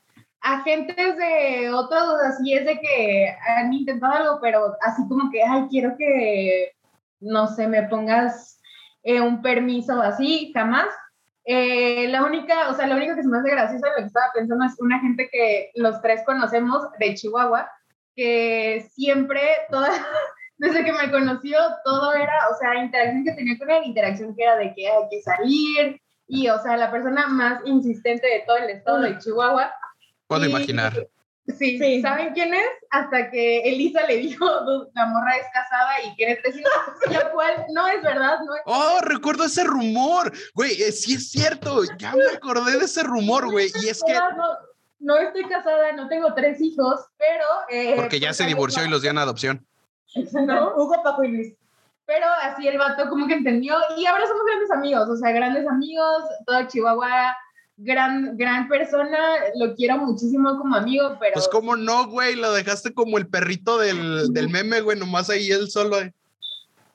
[0.40, 5.66] agentes de otros, así es de que han intentado algo, pero así como que, ay,
[5.70, 6.72] quiero que,
[7.20, 8.61] no sé, me pongas
[9.02, 10.87] eh, un permiso así, jamás.
[11.44, 14.07] Eh, la única, o sea, lo único que se me hace gracioso de lo que
[14.07, 17.70] estaba pensando es una gente que los tres conocemos de Chihuahua,
[18.16, 19.90] que siempre, toda,
[20.57, 24.42] desde que me conoció, todo era, o sea, interacción que tenía con él, interacción que
[24.44, 28.56] era de que hay que salir, y, o sea, la persona más insistente de todo
[28.58, 29.72] el estado de Chihuahua.
[30.26, 31.06] Puedo Y- imaginar.
[31.58, 32.00] Sí, Sí.
[32.00, 32.64] ¿saben quién es?
[32.90, 36.72] Hasta que Elisa le dijo, "Du- la morra es casada y quiere tres hijos,
[37.28, 40.32] lo cual no es verdad, no es Oh, recuerdo ese rumor.
[40.54, 41.82] Güey, eh, sí es cierto.
[41.98, 43.70] Ya me acordé de ese rumor, güey.
[43.82, 44.14] Y es que.
[44.14, 44.30] no,
[45.00, 47.44] no estoy casada, no tengo tres hijos, pero...
[47.68, 49.66] eh, Porque ya pues, se divorció y los dio en adopción.
[50.32, 50.74] ¿No?
[50.76, 51.54] Hugo, Paco y Luis.
[52.06, 55.66] Pero así el vato como que entendió y ahora somos grandes amigos, o sea, grandes
[55.66, 57.34] amigos, todo Chihuahua,
[57.76, 59.18] gran, gran persona,
[59.56, 61.34] lo quiero muchísimo como amigo, pero...
[61.34, 62.36] Pues, ¿cómo no, güey?
[62.36, 65.98] Lo dejaste como el perrito del, del meme, güey, nomás ahí él solo.
[66.00, 66.12] eh.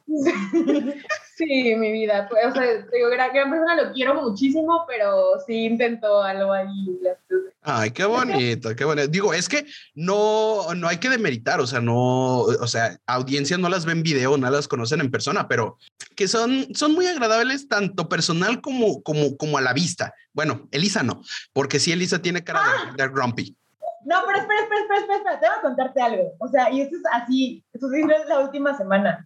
[1.40, 5.40] Sí, mi vida, pues, o sea, te digo, gran, gran persona, lo quiero muchísimo, pero
[5.48, 7.00] sí intentó algo ahí.
[7.62, 9.08] Ay, qué bonito, qué bonito.
[9.08, 13.70] Digo, es que no, no hay que demeritar, o sea, no, o sea, audiencias no
[13.70, 15.78] las ven en video, no las conocen en persona, pero
[16.14, 20.14] que son, son muy agradables tanto personal como, como, como a la vista.
[20.34, 21.22] Bueno, Elisa no,
[21.54, 22.60] porque sí, Elisa tiene cara
[22.98, 23.56] de, de grumpy.
[24.04, 26.34] No, pero espera, espera, espera, espera, espera, tengo que contarte algo.
[26.40, 29.26] O sea, y esto es así, sucedió la última semana.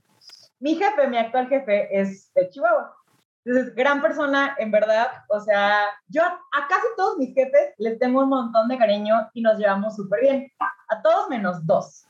[0.63, 2.95] Mi jefe, mi actual jefe, es de Chihuahua.
[3.43, 5.07] Entonces, gran persona, en verdad.
[5.27, 9.41] O sea, yo a casi todos mis jefes les tengo un montón de cariño y
[9.41, 10.49] nos llevamos súper bien.
[10.87, 12.05] A todos menos dos.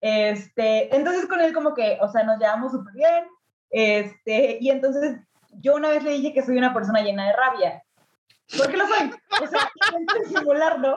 [0.00, 3.24] Este, entonces con él como que, o sea, nos llevamos súper bien.
[3.70, 5.20] Este, y entonces
[5.60, 7.84] yo una vez le dije que soy una persona llena de rabia.
[8.58, 9.12] Porque lo soy.
[9.40, 10.96] O sea, intento disimularlo.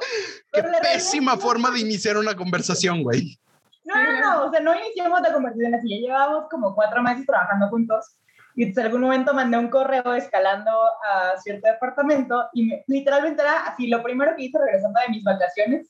[0.51, 3.37] Qué pésima forma de iniciar una conversación, güey.
[3.85, 7.25] No, no, no, o sea, no iniciamos la conversación así, ya llevábamos como cuatro meses
[7.25, 8.17] trabajando juntos
[8.55, 10.71] y en algún momento mandé un correo escalando
[11.03, 15.23] a cierto departamento y me- literalmente era así, lo primero que hice regresando de mis
[15.23, 15.89] vacaciones,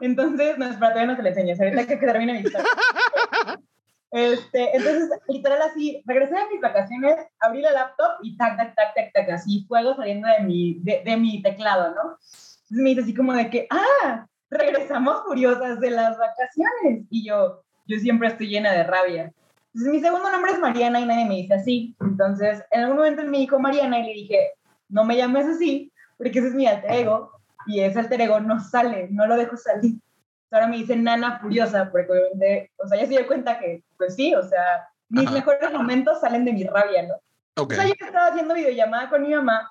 [0.00, 2.66] entonces, no, espera, todavía no te lo enseño, ahorita que termine mi historia.
[4.12, 8.92] Este, entonces, literal así, regresé de mis vacaciones, abrí la laptop y tac, tac, tac,
[8.94, 12.02] tac, tac, así, fuego saliendo de mi, de, de mi teclado, ¿no?
[12.18, 17.04] Entonces me dice así como de que, ah, regresamos furiosas de las vacaciones.
[17.10, 19.32] Y yo, yo siempre estoy llena de rabia.
[19.72, 21.96] Entonces, mi segundo nombre es Mariana y nadie me dice así.
[22.00, 24.50] Entonces, en algún momento él me dijo Mariana y le dije,
[24.88, 27.32] no me llames así, porque ese es mi alter ego.
[27.66, 29.96] Y ese alter ego no sale, no lo dejo salir.
[30.50, 34.16] Ahora me dice Nana Furiosa, porque obviamente, o sea, ya se dio cuenta que, pues
[34.16, 35.36] sí, o sea, mis Ajá.
[35.36, 37.14] mejores momentos salen de mi rabia, ¿no?
[37.56, 37.72] Ok.
[37.72, 39.70] O sea, yo estaba haciendo videollamada con mi mamá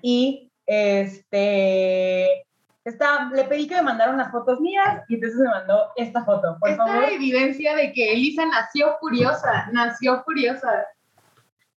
[0.00, 2.44] y este
[2.84, 6.56] está, le pedí que me mandara unas fotos mías y entonces me mandó esta foto.
[6.60, 7.04] Por Esta favor.
[7.04, 10.86] evidencia de que Elisa nació furiosa, nació furiosa.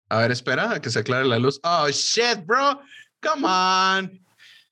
[0.09, 1.59] A ver, espera a que se aclare la luz.
[1.63, 2.79] Oh, shit, bro.
[3.21, 4.25] Come on.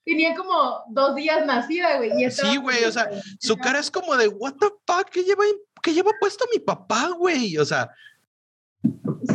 [0.05, 2.29] Tenía como dos días nacida, güey.
[2.29, 3.09] Sí, güey, o sea.
[3.39, 5.43] Su cara es como de, what the fuck, ¿qué lleva,
[5.81, 7.57] qué lleva puesto mi papá, güey?
[7.57, 7.89] O sea,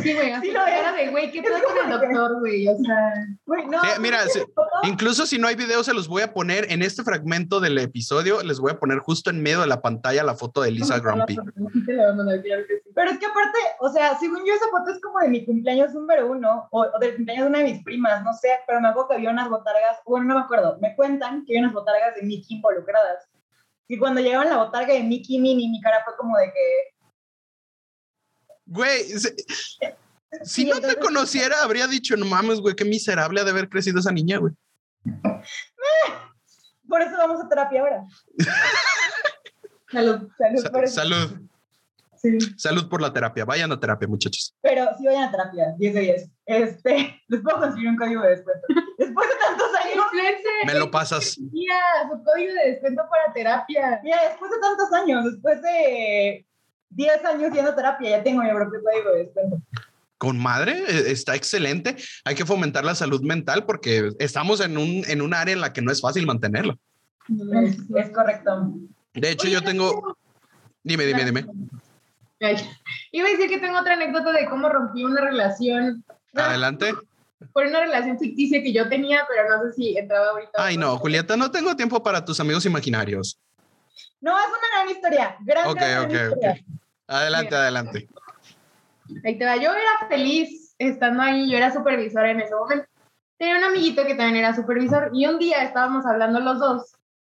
[0.01, 2.67] Sí, güey, así Sí lo cara de, güey, ¿qué pedo con el doctor, güey?
[2.67, 3.13] O sea,
[3.45, 4.19] Güey, no, Sí, ¿sabes mira,
[4.55, 4.69] foto?
[4.83, 8.41] incluso si no hay video, se los voy a poner en este fragmento del episodio,
[8.43, 11.37] les voy a poner justo en medio de la pantalla la foto de Lisa Grumpy.
[12.95, 15.93] Pero es que aparte, o sea, según yo esa foto es como de mi cumpleaños
[15.93, 18.87] número uno o, o del cumpleaños de una de mis primas, no sé, pero me
[18.89, 22.15] acuerdo que había unas botargas, bueno, no me acuerdo, me cuentan que había unas botargas
[22.15, 23.27] de Mickey involucradas.
[23.87, 26.95] Y cuando llegaban la botarga de Mickey y Minnie, mi cara fue como de que,
[28.71, 29.35] Güey, se-
[30.43, 33.99] si no te conociera, habría dicho, no mames, güey, qué miserable ha de haber crecido
[33.99, 34.53] esa niña, güey.
[36.87, 38.03] por eso vamos a terapia ahora.
[39.91, 40.29] Salud.
[40.37, 40.95] Salud Sa- por eso.
[40.95, 41.39] salud,
[42.21, 42.37] Sí.
[42.57, 43.45] salud por la terapia.
[43.45, 44.53] Vayan a terapia, muchachos.
[44.61, 46.29] Pero sí vayan a terapia, 10 de 10.
[46.45, 48.67] Este, les puedo conseguir un código de descuento.
[48.97, 50.05] Después de tantos años.
[50.65, 51.37] Me lo pasas.
[51.39, 51.75] Mira,
[52.11, 53.99] su código de descuento para terapia.
[54.03, 56.45] mira, después de tantos años, después de
[56.91, 59.61] 10 años yendo a terapia, ya tengo mi propio código de descuento.
[60.17, 61.95] Con madre, eh, está excelente.
[62.25, 65.71] Hay que fomentar la salud mental porque estamos en un, en un área en la
[65.71, 66.77] que no es fácil mantenerla.
[67.63, 68.73] Es, es correcto.
[69.13, 70.17] De hecho, yo tengo.
[70.83, 71.45] Dime, dime, dime.
[72.41, 72.55] Ay,
[73.11, 76.93] Iba a decir que tengo otra anécdota de cómo rompí una relación, Adelante.
[77.53, 80.51] por una relación ficticia que yo tenía, pero no sé si entraba ahorita.
[80.55, 83.39] Ay, no, Julieta, no tengo tiempo para tus amigos imaginarios.
[84.21, 85.37] No, es una gran historia.
[85.41, 86.13] Gran, Ok, gran, gran ok.
[86.33, 86.65] historia.
[87.09, 87.61] Adelante, Bien.
[87.61, 88.07] adelante.
[89.25, 89.55] Ahí te va.
[89.55, 92.85] Yo era feliz estando ahí, yo era supervisora en ese momento.
[93.37, 96.93] Tenía un amiguito que también era supervisor y un día estábamos hablando los dos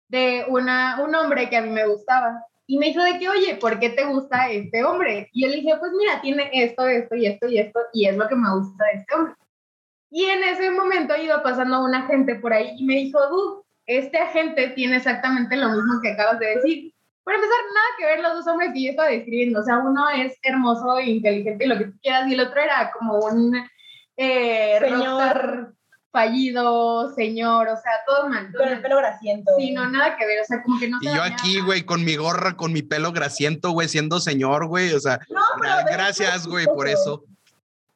[0.09, 2.45] de una, un hombre que a mí me gustaba.
[2.67, 5.29] Y me dijo de que, oye, ¿por qué te gusta este hombre?
[5.33, 8.17] Y yo le dije, pues mira, tiene esto, esto y esto y esto, y es
[8.17, 9.35] lo que me gusta de este hombre.
[10.11, 14.19] Y en ese momento iba pasando un agente por ahí y me dijo, Dude, este
[14.19, 16.94] agente tiene exactamente lo mismo que acabas de decir.
[17.25, 19.61] Por empezar, nada que ver los dos hombres que yo estaba describiendo.
[19.61, 22.61] O sea, uno es hermoso e inteligente y lo que tú quieras, y el otro
[22.61, 23.57] era como un
[24.17, 25.75] eh, Señor.
[26.13, 28.53] fallido, señor, o sea, todo mal.
[28.53, 29.53] todo Con el pelo grasiento.
[29.59, 32.05] Sí, no, nada que ver, o sea, como que no Y yo aquí, güey, con
[32.05, 34.93] mi gorra, con mi pelo grasiento, güey, siendo señor, güey.
[34.93, 37.25] O sea, No, pero gra- de- gracias, güey, por eso.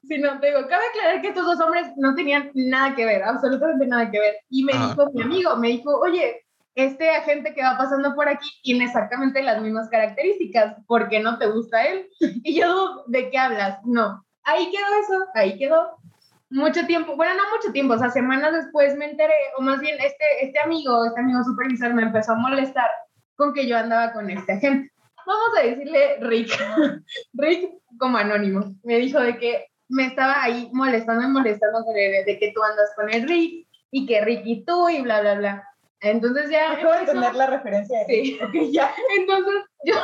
[0.08, 3.22] Sí, no, te digo, cabe aclarar que estos dos hombres no tenían nada que ver,
[3.22, 4.36] absolutamente nada que ver.
[4.48, 4.88] Y me Ajá.
[4.88, 6.46] dijo mi amigo, me dijo, oye,
[6.78, 11.36] este agente que va pasando por aquí tiene exactamente las mismas características, ¿por qué no
[11.36, 12.08] te gusta él?
[12.44, 13.80] Y yo, ¿de qué hablas?
[13.84, 15.98] No, ahí quedó eso, ahí quedó.
[16.50, 19.96] Mucho tiempo, bueno, no mucho tiempo, o sea, semanas después me enteré, o más bien
[19.96, 22.88] este, este amigo, este amigo supervisor me empezó a molestar
[23.34, 24.92] con que yo andaba con este agente.
[25.26, 26.50] Vamos a decirle Rick,
[27.34, 32.24] Rick como anónimo, me dijo de que me estaba ahí molestando y molestando con él,
[32.24, 35.34] de que tú andas con el Rick y que Rick y tú y bla, bla,
[35.34, 35.64] bla.
[36.00, 36.72] Entonces ya...
[36.72, 37.98] Acabo de empezó- entender la referencia.
[38.00, 38.38] de- Sí.
[38.44, 38.94] Ok, ya.
[39.18, 39.94] entonces, yo,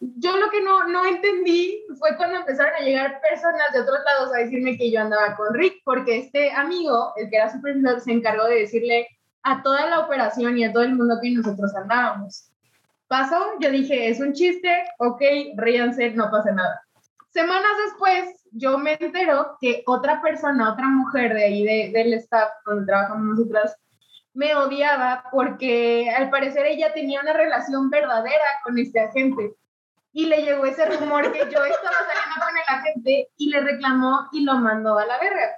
[0.00, 4.34] yo lo que no, no entendí fue cuando empezaron a llegar personas de otros lados
[4.34, 8.12] a decirme que yo andaba con Rick, porque este amigo, el que era supervisor, se
[8.12, 9.08] encargó de decirle
[9.42, 12.46] a toda la operación y a todo el mundo que nosotros andábamos.
[13.08, 15.20] Pasó, yo dije, es un chiste, ok,
[15.56, 16.80] ríanse, no pasa nada.
[17.30, 22.50] Semanas después, yo me entero que otra persona, otra mujer de ahí de- del staff
[22.66, 23.76] donde trabajamos nosotras,
[24.34, 29.54] me odiaba porque al parecer ella tenía una relación verdadera con este agente.
[30.12, 34.28] Y le llegó ese rumor que yo estaba saliendo con el agente y le reclamó
[34.32, 35.56] y lo mandó a la verga.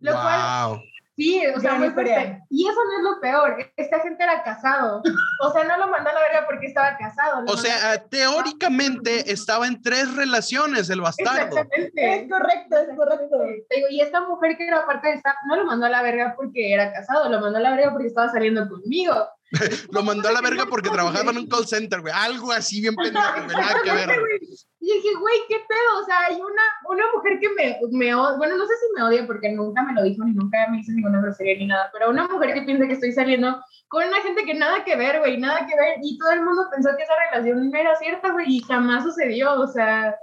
[0.00, 0.82] Lo cual.
[1.18, 2.40] Sí, o sea, muy fuerte.
[2.48, 3.72] Y eso no es lo peor.
[3.76, 5.02] Este agente era casado.
[5.42, 7.44] O sea, no lo mandó a la verga porque estaba casado.
[7.46, 11.58] O sea, teóricamente estaba en tres relaciones el bastardo.
[11.58, 12.22] Exactamente.
[12.22, 13.36] Es correcto, es correcto.
[13.68, 16.02] Te digo, y esta mujer que era parte de staff no lo mandó a la
[16.02, 19.14] verga porque era casado, lo mandó a la verga porque estaba saliendo conmigo.
[19.92, 22.12] Lo mandó a la verga porque trabajaba en un call center, güey.
[22.14, 23.56] Algo así bien pendejo, güey.
[23.56, 24.10] Nada que ver.
[24.80, 26.00] Y dije, güey, ¿qué pedo?
[26.00, 29.26] O sea, hay una, una mujer que me, me bueno, no sé si me odia
[29.26, 32.28] porque nunca me lo dijo ni nunca me hizo ninguna grosería ni nada, pero una
[32.28, 35.66] mujer que piensa que estoy saliendo con una gente que nada que ver, güey, nada
[35.66, 39.02] que ver, y todo el mundo pensó que esa relación era cierta, güey, y jamás
[39.02, 40.14] sucedió, o sea,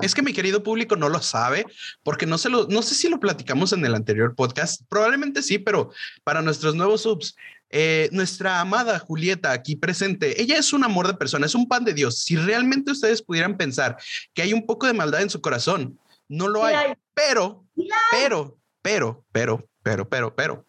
[0.00, 1.66] Es que mi querido público no lo sabe
[2.02, 4.82] porque no se lo, no sé si lo platicamos en el anterior podcast.
[4.88, 5.90] Probablemente sí, pero
[6.24, 7.36] para nuestros nuevos subs,
[7.70, 11.84] eh, nuestra amada Julieta aquí presente, ella es un amor de persona, es un pan
[11.84, 12.18] de Dios.
[12.18, 13.96] Si realmente ustedes pudieran pensar
[14.34, 16.94] que hay un poco de maldad en su corazón, no lo hay, hay.
[17.14, 20.66] pero, Sí pero, pero, pero, pero, pero, pero.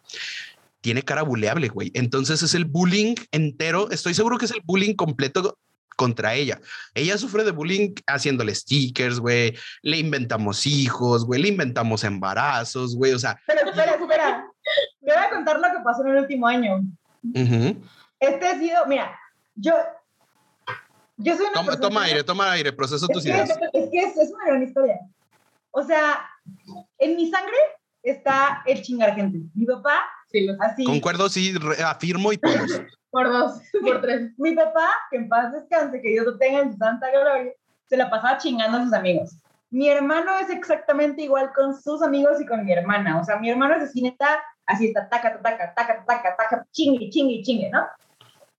[0.80, 1.92] Tiene cara buleable, güey.
[1.94, 3.90] Entonces es el bullying entero.
[3.90, 5.56] Estoy seguro que es el bullying completo
[5.96, 6.60] contra ella.
[6.94, 9.56] Ella sufre de bullying haciéndole stickers, güey.
[9.82, 11.40] Le inventamos hijos, güey.
[11.40, 13.12] Le inventamos embarazos, güey.
[13.12, 14.51] O sea, Pero espera, espera.
[15.00, 16.80] Te voy a contar lo que pasó en el último año.
[17.22, 17.76] ujú.
[18.20, 19.18] Este ha sido, mira,
[19.54, 19.74] yo.
[21.16, 23.50] Yo soy una toma, persona- toma aire, toma aire, procesa tus ideas.
[23.72, 24.98] es que es, es una gran historia.
[25.70, 26.26] O sea,
[26.98, 27.56] en mi sangre
[28.02, 29.38] está el chingar gente.
[29.54, 30.84] Mi papá, sí, así.
[30.84, 31.54] Concuerdo, sí,
[31.84, 32.82] afirmo y todos.
[33.10, 34.32] Por dos, por tres.
[34.38, 37.52] Mi papá, que en paz descanse, que Dios lo tenga en su santa gloria,
[37.88, 39.36] se la pasaba chingando a sus amigos.
[39.70, 43.20] Mi hermano es exactamente igual con sus amigos y con mi hermana.
[43.20, 47.10] O sea, mi hermano es así, neta, así está, taca, taca, taca, taca, taca, chingue,
[47.10, 47.86] chingue, chingue, ¿no?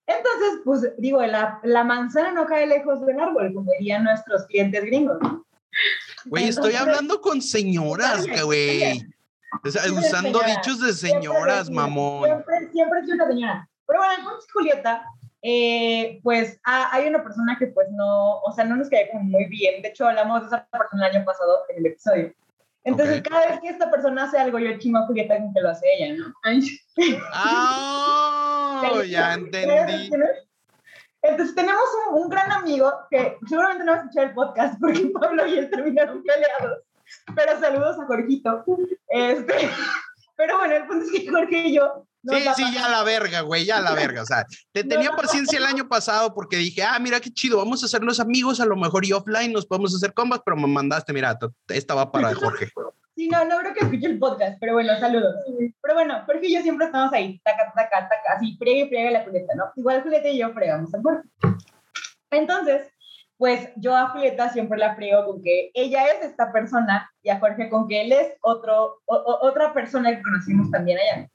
[0.06, 4.84] Entonces, pues digo, la, la manzana no cae lejos del árbol, como dirían nuestros clientes
[4.84, 5.17] gringos.
[5.21, 5.45] ¿no?
[6.26, 9.08] Güey, estoy hablando con señoras, güey.
[9.63, 10.56] O sea, Siempre usando señora.
[10.56, 12.26] dichos de Siempre señoras, decía, mamón.
[12.26, 13.69] Siempre, siempre sido una señora.
[13.88, 15.06] Pero bueno, entonces Julieta,
[15.41, 19.23] eh, pues ah, hay una persona que pues no, o sea, no nos cae como
[19.23, 19.82] muy bien.
[19.82, 22.34] De hecho, hablamos de esa persona el año pasado en el episodio.
[22.86, 25.69] Entonces, cada vez que esta persona hace algo, yo chingo a Julieta con que lo
[25.69, 26.34] hace ella, ¿no?
[27.34, 30.10] Ah, ya entendí.
[31.22, 35.10] Entonces tenemos un, un gran amigo que seguramente no va a escuchar el podcast porque
[35.22, 36.80] Pablo y él terminaron peleados.
[37.34, 38.65] Pero saludos a Jorgito.
[39.08, 39.54] Este,
[40.36, 42.05] pero bueno, el punto es que Jorge y yo.
[42.26, 44.21] Sí, sí, ya la verga, güey, ya la verga.
[44.21, 45.17] O sea, te tenía no.
[45.17, 48.61] paciencia el año pasado porque dije, ah, mira qué chido, vamos a ser los amigos,
[48.61, 52.11] a lo mejor y offline nos podemos hacer combas, pero me mandaste, mira, esta va
[52.11, 52.69] para Jorge.
[53.15, 55.36] Sí, no, no creo que escuche el podcast, pero bueno, saludos.
[55.84, 59.11] Pero bueno, Jorge y yo siempre estamos ahí, taca, taca, taca, así, friegue y friegue
[59.11, 59.65] la Julieta, ¿no?
[59.76, 61.30] Igual Julieta y yo fregamos al Jorge.
[62.32, 62.88] Entonces,
[63.38, 67.39] pues yo a Julieta siempre la friego con que ella es esta persona y a
[67.39, 71.30] Jorge con que él es otro, o- o- otra persona que conocimos también allá.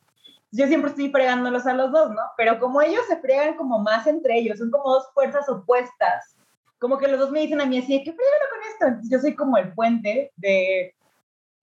[0.51, 2.23] Yo siempre estoy fregándolos a los dos, ¿no?
[2.37, 6.37] Pero como ellos se fregan como más entre ellos, son como dos fuerzas opuestas.
[6.79, 8.87] Como que los dos me dicen a mí así, ¿qué fregalo con esto?
[8.87, 10.95] Entonces yo soy como el puente de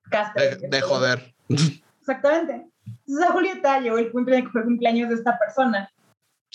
[0.10, 0.60] Casper.
[0.60, 1.34] De, de joder.
[2.00, 2.68] Exactamente.
[2.86, 5.90] Entonces a Julieta llegó el punto el que fue cumpleaños de esta persona.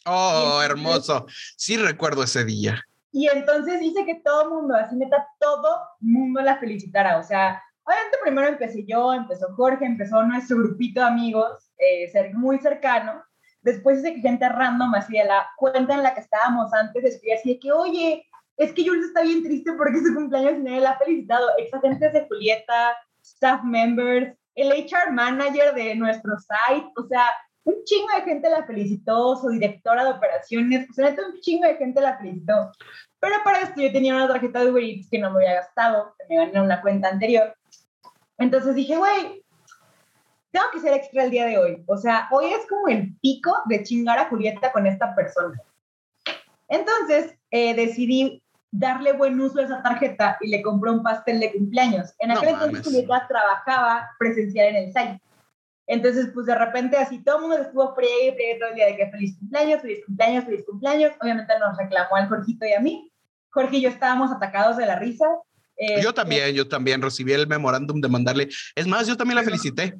[0.06, 1.26] Oh, hermoso.
[1.56, 2.82] Sí recuerdo ese día.
[3.12, 7.18] Y entonces hice que todo el mundo, así neta, todo mundo la felicitara.
[7.18, 12.34] O sea, obviamente primero empecé yo, empezó Jorge, empezó nuestro grupito de amigos, eh, ser
[12.34, 13.22] muy cercano.
[13.62, 17.54] Después que gente random, así de la cuenta en la que estábamos antes, escribí así
[17.54, 18.26] de que, oye,
[18.56, 21.48] es que Jules está bien triste porque su cumpleaños y nadie la ha felicitado.
[21.58, 27.24] Ex agentes de Julieta, staff members, el HR manager de nuestro site, o sea,
[27.64, 31.76] un chingo de gente la felicitó, su directora de operaciones, o sea, un chingo de
[31.76, 32.72] gente la felicitó.
[33.20, 36.14] Pero para esto yo tenía una tarjeta de Uber Eats que no me había gastado,
[36.18, 37.54] que me gané una cuenta anterior.
[38.40, 39.44] Entonces dije, güey,
[40.50, 41.84] tengo que ser extra el día de hoy.
[41.86, 45.60] O sea, hoy es como el pico de chingar a Julieta con esta persona.
[46.68, 51.52] Entonces eh, decidí darle buen uso a esa tarjeta y le compré un pastel de
[51.52, 52.14] cumpleaños.
[52.18, 52.86] En No aquel entonces mames.
[52.86, 55.20] Julieta trabajaba presencial en el site.
[55.86, 58.96] Entonces, pues de repente así todo el mundo estuvo friegue y todo el día de
[58.96, 61.12] que feliz cumpleaños, feliz cumpleaños, feliz cumpleaños.
[61.20, 63.12] Obviamente nos reclamó al Jorgito y a mí.
[63.50, 65.26] Jorge y yo estábamos atacados de la risa.
[65.82, 68.48] Eh, Yo también, yo también recibí el memorándum de mandarle.
[68.74, 69.98] Es más, yo también la felicité.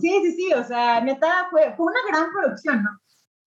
[0.00, 2.90] Sí, sí, sí, o sea, neta, fue, fue una gran producción, ¿no?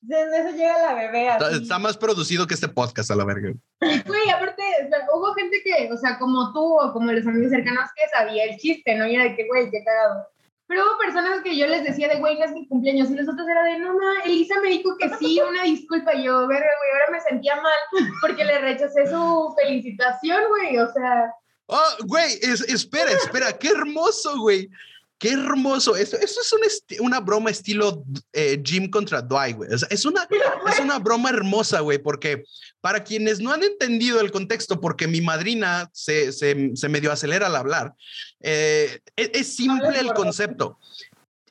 [0.08, 1.64] En eso llega la bebé Está, así.
[1.64, 3.52] está más producido que este podcast a la verga.
[3.82, 7.52] Güey, aparte, o sea, hubo gente que, o sea, como tú o como los amigos
[7.52, 9.08] cercanos que sabía el chiste, ¿no?
[9.08, 10.28] Y era de que, güey, qué cagado.
[10.68, 13.10] Pero hubo personas que yo les decía de, güey, no es mi cumpleaños.
[13.10, 16.14] Y los otros era de, no, ma, Elisa me dijo que sí, una disculpa.
[16.16, 17.74] Y yo, verga, güey, ahora me sentía mal
[18.22, 20.78] porque le rechacé su felicitación, güey.
[20.78, 21.34] O sea,
[21.68, 24.70] Oh, güey, es- espera, espera, qué hermoso, güey.
[25.18, 25.96] Qué hermoso.
[25.96, 26.54] Esto, esto es
[27.00, 28.04] un una broma estilo
[28.34, 29.74] eh, Jim contra Dwight, güey.
[29.74, 30.28] O sea, es una,
[30.72, 32.44] es una broma hermosa, güey, porque
[32.82, 37.48] para quienes no han entendido el contexto, porque mi madrina se, se, se medio acelera
[37.48, 37.94] al hablar,
[38.42, 40.78] eh, es, es simple el concepto.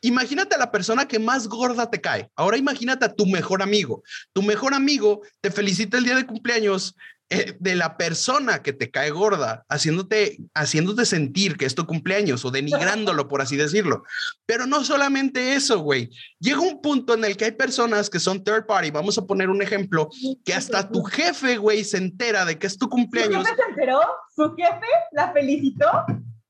[0.02, 2.28] Imagínate a la persona que más gorda te cae.
[2.36, 4.02] Ahora imagínate a tu mejor amigo.
[4.34, 6.94] Tu mejor amigo te felicita el día de cumpleaños
[7.30, 12.50] de la persona que te cae gorda, haciéndote, haciéndote sentir que es tu cumpleaños o
[12.50, 14.04] denigrándolo, por así decirlo.
[14.46, 16.10] Pero no solamente eso, güey.
[16.38, 18.90] Llega un punto en el que hay personas que son third party.
[18.90, 20.08] Vamos a poner un ejemplo,
[20.44, 23.46] que hasta tu jefe, güey, se entera de que es tu Su cumpleaños.
[23.46, 24.00] jefe se enteró,
[24.34, 25.88] su jefe la felicitó.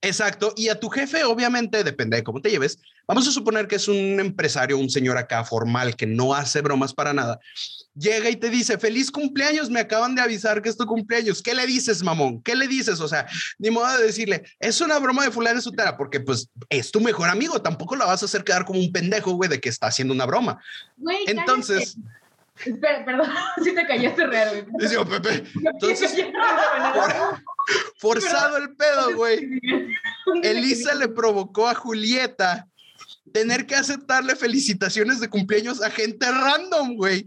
[0.05, 0.53] Exacto.
[0.57, 2.79] Y a tu jefe, obviamente, depende de cómo te lleves.
[3.07, 6.93] Vamos a suponer que es un empresario, un señor acá formal que no hace bromas
[6.95, 7.39] para nada.
[7.95, 11.43] Llega y te dice, feliz cumpleaños, me acaban de avisar que es tu cumpleaños.
[11.43, 12.43] ¿Qué le dices, mamón?
[12.43, 13.01] ¿Qué le dices?
[13.01, 13.27] O sea,
[13.59, 17.29] ni modo de decirle, es una broma de fulano sutera, porque pues es tu mejor
[17.29, 17.61] amigo.
[17.63, 20.27] Tampoco la vas a hacer quedar como un pendejo, güey, de que está haciendo una
[20.27, 20.61] broma.
[20.97, 22.24] güey, Entonces, cállate.
[22.65, 23.29] Espera, perdón,
[23.65, 24.67] si te callaste real, güey.
[24.79, 26.15] dice, "Oh, Pepe, entonces-
[27.99, 29.61] forzado el pedo, güey.
[30.43, 32.69] Elisa le provocó a Julieta
[33.33, 37.27] tener que aceptarle felicitaciones de cumpleaños a gente random, güey.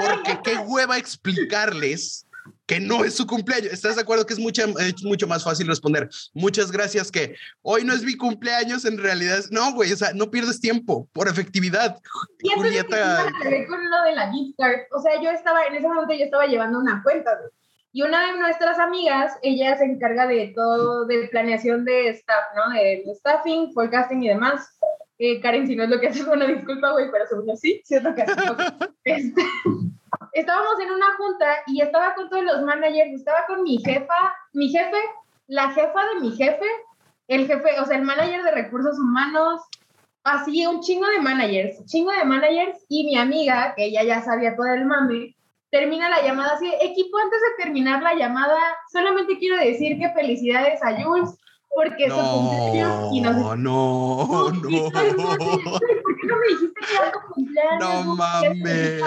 [0.00, 2.26] Porque qué hueva explicarles
[2.72, 3.72] que no es su cumpleaños.
[3.72, 6.08] ¿Estás de acuerdo que es, mucha, es mucho más fácil responder?
[6.32, 9.52] Muchas gracias que hoy no es mi cumpleaños, en realidad es...
[9.52, 11.98] No, güey, o sea, no pierdes tiempo por efectividad.
[12.40, 13.20] Y eso es lo que Julieta...
[13.20, 14.80] a ver con lo de la gift card.
[14.96, 17.50] O sea, yo estaba, en ese momento yo estaba llevando una cuenta, güey.
[17.94, 22.72] Y una de nuestras amigas, ella se encarga de todo, de planeación de staff, ¿no?
[22.72, 24.78] De, staffing, forecasting y demás.
[25.18, 27.82] Eh, Karen, si no es lo que haces, una disculpa, güey, pero según yo sí.
[27.84, 28.24] Siento que
[29.04, 29.42] Este,
[30.32, 34.68] estábamos en una junta y estaba con todos los managers, estaba con mi jefa, mi
[34.68, 34.98] jefe,
[35.46, 36.66] la jefa de mi jefe,
[37.28, 39.60] el jefe, o sea, el manager de recursos humanos,
[40.24, 44.56] así un chingo de managers, chingo de managers y mi amiga, que ella ya sabía
[44.56, 45.36] todo el mame,
[45.70, 48.58] termina la llamada así, equipo, antes de terminar la llamada,
[48.90, 51.36] solamente quiero decir que felicidades a Jules
[51.74, 57.32] porque su cumpleaños y nos No, no, ¿Por qué no me dijiste que era tu
[57.32, 58.04] cumpleaños?
[58.04, 59.02] No mames.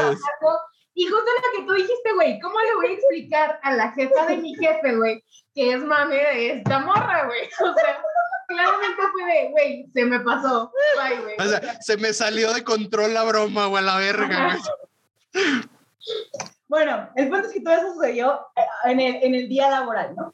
[0.95, 4.25] Y justo lo que tú dijiste, güey, ¿cómo le voy a explicar a la jefa
[4.27, 5.23] de mi jefe, güey,
[5.53, 7.41] que es mame de esta morra, güey?
[7.59, 8.01] O sea,
[8.47, 10.71] claramente fue de, güey, se me pasó.
[10.97, 11.35] Bye, güey.
[11.37, 14.57] O sea, se me salió de control la broma, güey, a la verga,
[15.33, 15.43] güey.
[16.67, 20.15] Bueno, el punto es que todo eso sucedió eh, en el, en el día laboral,
[20.15, 20.33] ¿no?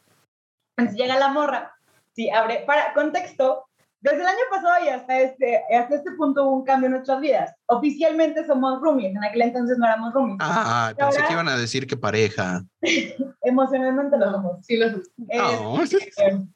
[0.78, 1.76] Entonces llega la morra,
[2.14, 3.68] sí, abre, para contexto,
[4.02, 7.20] desde el año pasado y hasta este, hasta este punto hubo un cambio en nuestras
[7.22, 7.56] vidas.
[7.68, 10.38] Oficialmente somos roomies, en aquel entonces no éramos roomies.
[10.42, 12.64] Ah, pensé que iban a decir que pareja.
[13.42, 14.66] Emocionalmente lo somos.
[14.66, 14.98] Sí, lo sé.
[15.30, 16.48] Eh, No.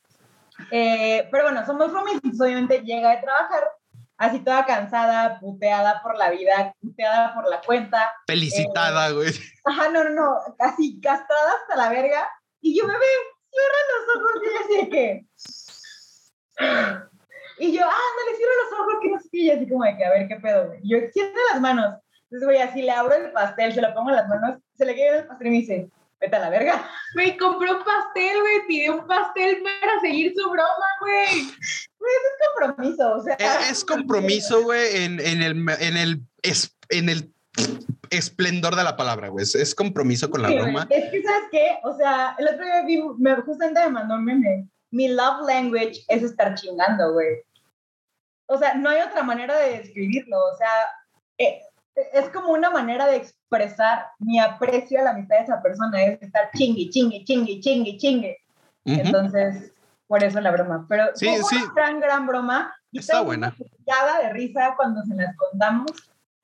[0.71, 3.63] eh, pero bueno, somos roomies, entonces obviamente llega de trabajar
[4.17, 8.11] así toda cansada, puteada por la vida, puteada por la cuenta.
[8.25, 9.31] Felicitada, güey.
[9.65, 12.27] Ajá, no, no, no, así castrada hasta la verga.
[12.61, 13.05] Y yo, bebé,
[13.51, 14.41] cierra los ojos.
[14.43, 15.25] Y así de que...
[17.57, 19.37] Y yo, ah, no le cierro los ojos, que no sé qué.
[19.37, 20.79] Y así como de que, a ver, qué pedo, güey.
[20.83, 21.95] Y yo, extiende las manos.
[22.23, 24.95] Entonces, güey, así le abro el pastel, se lo pongo en las manos, se le
[24.95, 25.89] queda el pastel y me dice,
[26.19, 26.89] vete a la verga.
[27.13, 31.43] Güey, compró un pastel, güey, pidió un pastel para seguir su broma, güey.
[31.99, 33.35] Güey, eso es compromiso, o sea.
[33.35, 37.31] Es, es compromiso, güey, en, en el, en el, es, en el
[38.09, 39.43] esplendor de la palabra, güey.
[39.43, 40.87] Es, es compromiso con la Sí, broma.
[40.89, 41.79] Es que, ¿sabes qué?
[41.83, 44.67] O sea, el otro día vi, me, justamente me mandó un meme.
[44.91, 47.43] Mi love language es estar chingando, güey.
[48.47, 50.37] O sea, no hay otra manera de describirlo.
[50.37, 50.69] O sea,
[51.37, 51.61] eh,
[52.13, 56.03] es como una manera de expresar mi aprecio a la amistad de esa persona.
[56.03, 58.37] Es estar chingue, chingue, chingue, chingue, chingue.
[58.85, 58.99] Ujú.
[59.01, 59.71] Entonces,
[60.07, 60.85] por eso la broma.
[60.87, 61.57] Pero Sí, fue una sí.
[61.75, 62.75] gran, gran broma.
[62.91, 63.55] Y Está buena.
[63.57, 65.91] una de risa cuando se las contamos.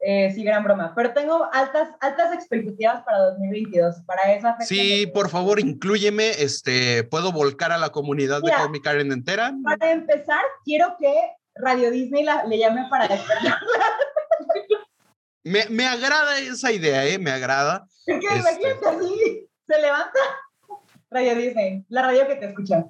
[0.03, 0.93] Eh, sí, gran broma.
[0.95, 4.65] Pero tengo altas, altas expectativas para 2022, para esa fecha.
[4.65, 6.29] Sí, por favor, inclúyeme.
[6.29, 8.57] Este, puedo volcar a la comunidad de Mira.
[8.57, 9.53] Call Me Karen entera.
[9.63, 11.13] Para empezar, quiero que
[11.55, 13.55] Radio Disney la- le llame para despertar.
[15.43, 17.17] Me, me agrada esa idea, ¿eh?
[17.17, 17.87] Me agrada.
[18.05, 18.39] Porque Este.
[18.39, 20.19] imagínate así, se levanta
[21.09, 22.85] Radio Disney, la radio que te escucha.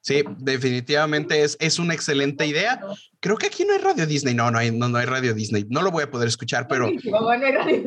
[0.00, 2.80] Sí, definitivamente es, es una excelente idea.
[3.20, 4.32] Creo que aquí no hay Radio Disney.
[4.32, 5.66] No, no hay, no, no hay Radio Disney.
[5.68, 7.82] No lo voy a poder escuchar, pero En Chihuahua no hay radio.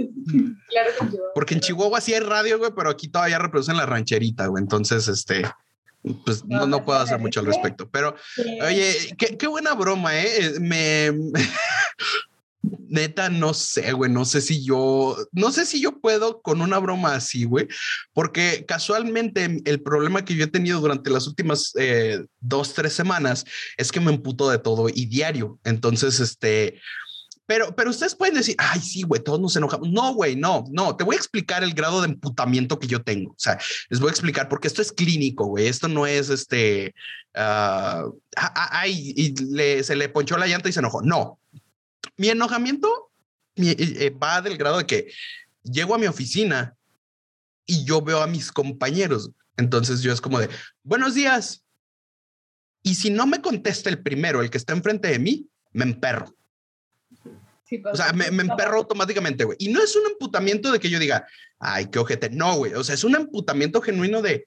[0.69, 1.31] Claro que en Chihuahua.
[1.33, 4.61] porque en Chihuahua sí hay radio, güey, pero aquí todavía reproducen la rancherita, güey.
[4.61, 5.41] Entonces, este,
[6.25, 7.89] pues no, no puedo hacer mucho al respecto.
[7.89, 8.15] Pero,
[8.65, 10.59] oye, qué, qué buena broma, ¿eh?
[10.59, 11.11] Me...
[12.63, 16.77] Neta, no sé, güey, no sé si yo, no sé si yo puedo con una
[16.77, 17.67] broma así, güey,
[18.13, 23.45] porque casualmente el problema que yo he tenido durante las últimas eh, dos, tres semanas
[23.77, 25.57] es que me emputo de todo y diario.
[25.63, 26.79] Entonces, este,
[27.45, 29.89] pero, pero ustedes pueden decir, ay, sí, güey, todos nos enojamos.
[29.89, 33.31] No, güey, no, no, te voy a explicar el grado de emputamiento que yo tengo.
[33.31, 35.67] O sea, les voy a explicar porque esto es clínico, güey.
[35.67, 36.93] Esto no es este,
[37.35, 41.01] ah, ay, y le- se le ponchó la llanta y se enojó.
[41.01, 41.39] No,
[42.17, 43.11] mi enojamiento
[43.55, 45.11] mi- eh, eh, va del grado de que
[45.63, 46.75] llego a mi oficina
[47.65, 49.31] y yo veo a mis compañeros.
[49.57, 50.49] Entonces yo es como de,
[50.83, 51.65] buenos días.
[52.83, 56.33] Y si no me contesta el primero, el que está enfrente de mí, me emperro.
[57.71, 59.55] Sí, O sea, me, me emperro automáticamente, güey.
[59.61, 61.25] Y no es un emputamiento de que yo diga,
[61.57, 62.29] ay, qué ojete.
[62.29, 62.73] No, güey.
[62.73, 64.45] O sea, es un emputamiento genuino de,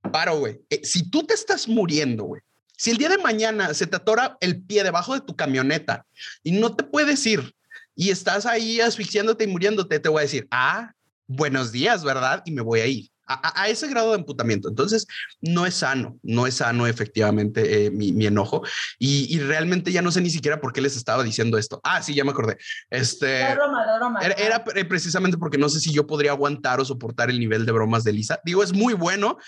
[0.00, 0.60] paro, güey.
[0.70, 2.42] Eh, si tú te estás muriendo, güey.
[2.76, 6.06] Si el día de mañana se te atora el pie debajo de tu camioneta
[6.42, 7.54] y no te puedes ir
[7.94, 10.92] y estás ahí asfixiándote y muriéndote, te voy a decir, ah,
[11.26, 12.42] buenos días, ¿verdad?
[12.46, 13.10] Y me voy a ir.
[13.32, 14.68] A, ese grado de emputamiento.
[14.68, 15.06] Entonces,
[15.40, 18.62] no es sano, no es sano efectivamente eh, mi, mi enojo.
[18.98, 21.80] Y, y realmente ya no sé ni siquiera por qué les estaba diciendo esto.
[21.84, 22.56] Ah, sí, ya me acordé.
[22.90, 24.20] Este, La broma, la broma.
[24.20, 27.64] era, era pre- precisamente porque no sé si yo podría aguantar o soportar el nivel
[27.66, 28.40] de bromas de Lisa.
[28.44, 29.38] Digo, es muy bueno.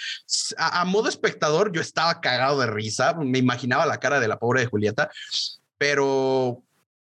[0.58, 3.14] A, a modo espectador, yo estaba cagado de risa.
[3.14, 5.10] Me imaginaba la cara de la pobre de Julieta,
[5.78, 6.62] pero,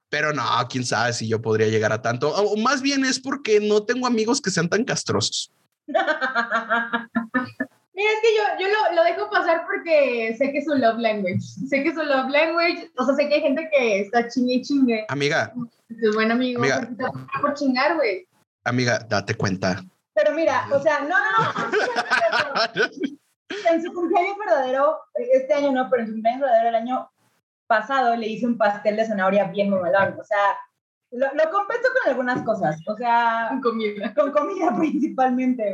[0.10, 2.34] pero no, quién sabe si yo podría llegar a tanto.
[2.36, 5.52] O más bien es porque no tengo amigos que sean tan castrosos.
[7.96, 11.00] Mira, es que yo, yo lo, lo dejo pasar porque sé que es un love
[11.00, 11.40] language.
[11.42, 12.92] Sé que es un love language.
[12.98, 15.06] O sea, sé que hay gente que está chingue y chingue.
[15.08, 15.54] Amiga,
[15.88, 16.60] Tu buen amigo.
[16.60, 16.90] Amiga.
[17.00, 18.28] va por chingar, güey.
[18.66, 19.82] amiga, date cuenta.
[20.14, 21.16] Pero mira, o sea, no, no,
[21.54, 22.92] no.
[23.72, 27.10] en su cumpleaños verdadero, este año no, pero en su cumpleaños verdadero el año
[27.68, 30.20] pasado le hice un pastel de zanahoria bien mamalón.
[30.20, 30.58] O sea,
[31.18, 32.78] lo, lo compenso con algunas cosas.
[32.88, 34.14] O sea, Con comida.
[34.14, 35.74] con comida principalmente.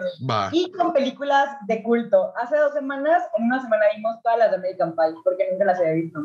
[0.52, 2.34] Y con películas de culto.
[2.38, 5.80] Hace dos semanas, en una semana vimos todas las de American Pie, porque nunca las
[5.80, 6.20] había visto.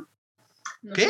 [0.82, 1.08] No ¿Qué?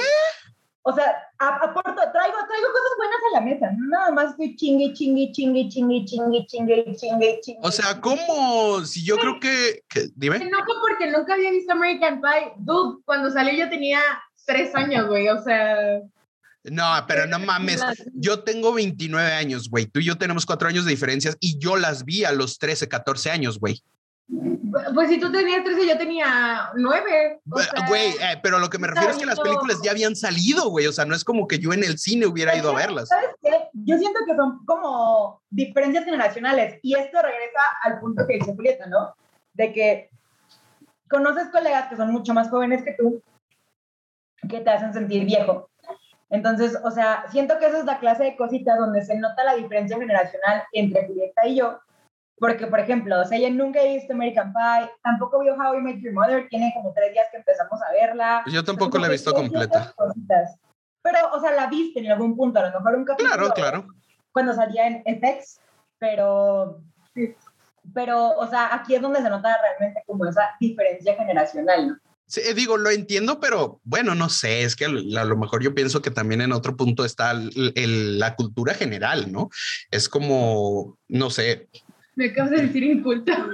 [0.88, 3.70] O sea, aporto, traigo, traigo cosas buenas a la mesa.
[3.76, 7.60] No nada más estoy chingue, chingue, chingue, chingue, chingue, chingue, chingue, chingue.
[7.60, 8.84] O sea, ¿cómo?
[8.84, 10.36] Si yo creo que, que Me dime.
[10.36, 12.52] enojo porque nunca había visto American Pie.
[12.58, 13.98] Dude, cuando salió yo tenía
[14.46, 15.28] tres años, güey.
[15.28, 16.02] O sea,
[16.70, 17.82] No, pero no mames.
[18.14, 19.86] Yo tengo 29 años, güey.
[19.86, 22.88] Tú y yo tenemos cuatro años de diferencias y yo las vi a los 13,
[22.88, 23.82] 14 años, güey.
[24.94, 27.40] pues si tú tenías 13, yo tenía 9.
[27.50, 30.16] O sea, Güey, eh, pero lo que me refiero es que las películas ya habían
[30.16, 30.86] salido, güey.
[30.86, 33.08] O sea, no es como que yo en el cine hubiera ido a verlas.
[33.08, 33.68] ¿Sabes qué?
[33.72, 38.86] Yo siento que son como diferencias generacionales y esto regresa al punto que dice Julieta,
[38.86, 39.14] ¿no?
[39.54, 40.10] De que
[41.08, 43.22] conoces colegas que son mucho más jóvenes que tú
[44.48, 45.70] que te hacen sentir viejo.
[46.30, 49.54] Entonces, o sea, siento que esa es la clase de cositas donde se nota la
[49.54, 51.78] diferencia generacional entre Julieta y yo.
[52.38, 55.80] Porque, por ejemplo, o sea, ella nunca ha visto American Pie, tampoco vio How I
[55.80, 58.42] Met Your Mother, tiene como tres días que empezamos a verla.
[58.46, 59.94] Yo tampoco la he visto Entonces, completa.
[59.96, 60.58] cositas.
[61.02, 63.32] Pero, o sea, la viste en algún punto, a lo mejor un capítulo.
[63.32, 63.86] Claro, claro.
[64.32, 65.60] Cuando salía en FX,
[65.98, 66.80] pero.
[67.94, 71.98] Pero, o sea, aquí es donde se nota realmente como esa diferencia generacional, ¿no?
[72.28, 75.36] Sí, eh, digo, lo entiendo, pero bueno, no sé, es que a lo a lo
[75.36, 79.48] mejor yo pienso que también en otro punto está el- el- la cultura general, ¿no?
[79.92, 81.68] Es como, no sé,
[82.16, 83.46] Me acabas de decir inculta.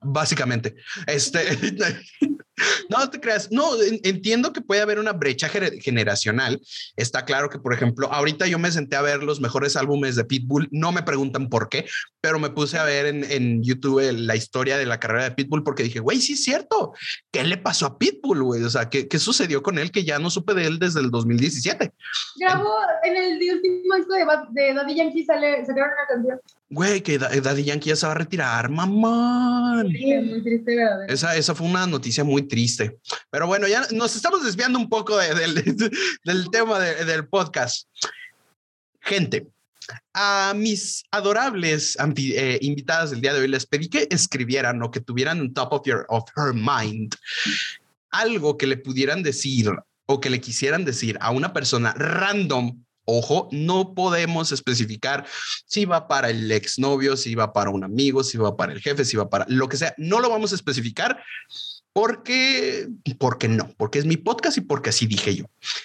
[0.00, 0.76] básicamente.
[1.06, 1.40] Este,
[2.88, 6.60] no te creas, no, en- entiendo que puede haber una brecha gener- generacional.
[6.96, 10.24] Está claro que, por ejemplo, ahorita yo me senté a ver los mejores álbumes de
[10.24, 11.86] Pitbull, no me preguntan por qué,
[12.20, 15.62] pero me puse a ver en, en YouTube la historia de la carrera de Pitbull
[15.64, 16.92] porque dije, güey, sí es cierto,
[17.30, 18.62] ¿qué le pasó a Pitbull, güey?
[18.62, 21.10] O sea, ¿qué, ¿qué sucedió con él que ya no supe de él desde el
[21.10, 21.92] 2017?
[22.38, 22.74] Grabó
[23.04, 26.40] en el último disco de, de Daddy Yankee, sale, sacaron una canción.
[26.70, 29.92] Güey, que Da- Daddy Yankee ya se va a retirar, mamón.
[29.92, 31.08] que es muy triste, ¿verdad?
[31.10, 32.98] Esa, esa fue una noticia muy triste.
[33.30, 37.88] Pero bueno, ya nos estamos desviando un poco de- del, tema de- del podcast.
[39.00, 39.46] Gente,
[40.14, 45.00] a mis adorables eh, invitadas del día de hoy les pedí que escribieran o que
[45.00, 47.14] tuvieran on top of, your, of her mind
[48.10, 49.70] algo que le pudieran decir
[50.06, 52.80] o que le quisieran decir a una persona random.
[53.06, 55.26] Ojo, no podemos especificar
[55.66, 59.04] si va para el exnovio, si va para un amigo, si va para el jefe,
[59.04, 59.94] si va para lo que sea.
[59.98, 61.22] No lo vamos a especificar
[61.94, 62.88] porque,
[63.20, 65.44] porque no, porque es mi podcast y porque así dije yo.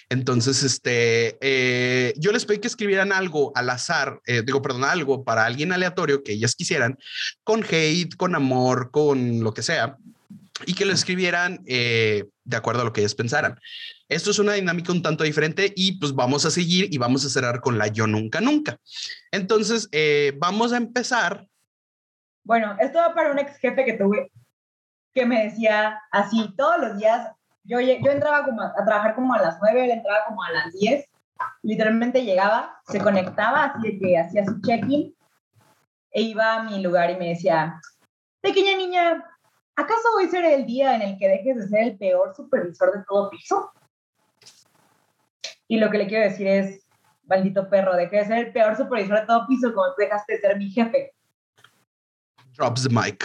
[0.09, 5.23] Entonces, este, eh, yo les pedí que escribieran algo al azar, eh, digo, perdón, algo
[5.23, 6.97] para alguien aleatorio que ellas quisieran,
[7.43, 9.97] con hate, con amor, con lo que sea,
[10.65, 13.59] y que lo escribieran eh, de acuerdo a lo que ellas pensaran.
[14.07, 17.29] Esto es una dinámica un tanto diferente y pues vamos a seguir y vamos a
[17.29, 18.79] cerrar con la yo nunca nunca.
[19.31, 21.47] Entonces, eh, vamos a empezar.
[22.43, 24.31] Bueno, esto va para un ex jefe que tuve
[25.13, 27.31] que me decía así todos los días.
[27.63, 30.51] Yo, yo entraba como a, a trabajar como a las 9, él entraba como a
[30.51, 31.05] las 10.
[31.63, 35.15] Literalmente llegaba, se conectaba, así de que hacía su check-in
[36.11, 37.79] e iba a mi lugar y me decía,
[38.41, 39.23] pequeña niña,
[39.75, 43.03] ¿acaso hoy será el día en el que dejes de ser el peor supervisor de
[43.07, 43.71] todo piso?
[45.67, 46.85] Y lo que le quiero decir es,
[47.23, 50.39] maldito perro, deje de ser el peor supervisor de todo piso como tú dejaste de
[50.39, 51.13] ser mi jefe.
[52.57, 53.23] Drops the mic.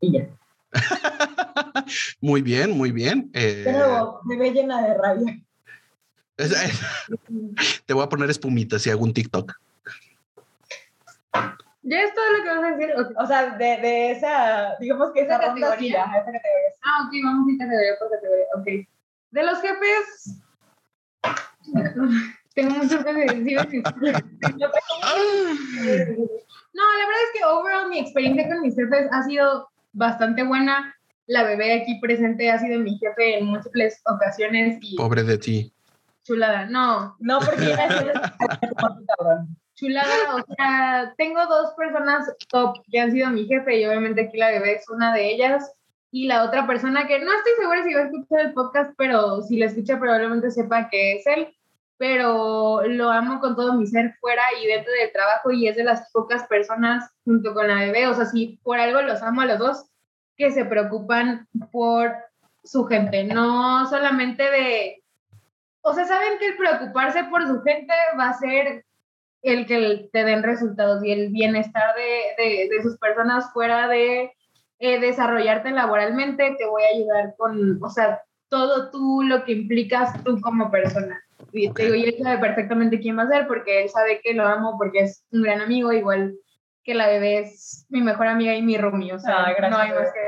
[0.00, 0.35] Y ya.
[2.20, 3.30] muy bien, muy bien.
[3.32, 5.40] Eh, nuevo, me ve llena de rabia.
[7.86, 9.54] te voy a poner espumitas y hago un TikTok.
[11.82, 12.94] ¿Ya es todo lo que vas a decir?
[13.16, 16.04] O sea, de, de esa, digamos que esa ¿Esa ronda sí, categoría?
[16.04, 16.32] esa.
[16.82, 18.46] Ah, ok, vamos a ir categoría por categoría.
[18.56, 18.66] Ok.
[19.30, 20.42] De los jefes.
[22.54, 23.52] Tengo muchas cosas que decir.
[26.72, 30.94] No, la verdad es que overall mi experiencia con mis jefes ha sido bastante buena.
[31.26, 35.72] La bebé aquí presente ha sido mi jefe en múltiples ocasiones y Pobre de ti.
[36.22, 36.66] chulada.
[36.66, 37.88] No, No, porque ya
[39.74, 40.34] chulada.
[40.36, 44.50] O sea, tengo dos personas top que han sido mi jefe y obviamente aquí la
[44.50, 45.72] bebé es una de ellas.
[46.12, 49.42] Y la otra persona que no estoy segura si va a escuchar el podcast, pero
[49.42, 51.48] si la escucha probablemente sepa que es él.
[51.98, 55.84] Pero lo amo con todo mi ser fuera y dentro del trabajo y es de
[55.84, 58.06] las pocas personas junto con la bebé.
[58.06, 59.86] O sea, si por algo los amo a los dos,
[60.36, 62.14] que se preocupan por
[62.62, 65.02] su gente, no solamente de...
[65.82, 68.84] O sea, saben que el preocuparse por su gente va a ser
[69.42, 74.32] el que te den resultados y el bienestar de, de, sus personas fuera de
[74.80, 80.22] eh, desarrollarte laboralmente, te voy a ayudar con, o sea, todo tú lo que implicas
[80.24, 81.22] tú como persona.
[81.52, 84.34] Y, te digo, y él sabe perfectamente quién va a ser porque él sabe que
[84.34, 86.34] lo amo porque es un gran amigo, igual
[86.82, 89.78] que la bebé es mi mejor amiga y mi roomie, o sea, Ah, gracias, no
[89.78, 90.20] hay más que...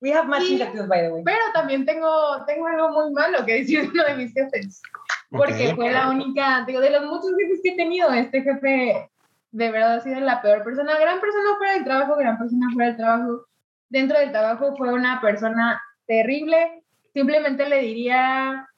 [0.00, 1.22] We have matching Y- tattoos, by the way.
[1.24, 4.82] Pero también tengo, tengo algo muy malo que decir de uno de mis jefes
[5.30, 5.76] porque Ok.
[5.76, 9.10] fue la única, digo, de los muchos jefes que he tenido, este jefe
[9.50, 12.88] de verdad ha sido la peor persona, gran persona fuera del trabajo, gran persona fuera
[12.88, 13.46] del trabajo.
[13.88, 18.68] Dentro del trabajo fue una persona terrible, simplemente le diría,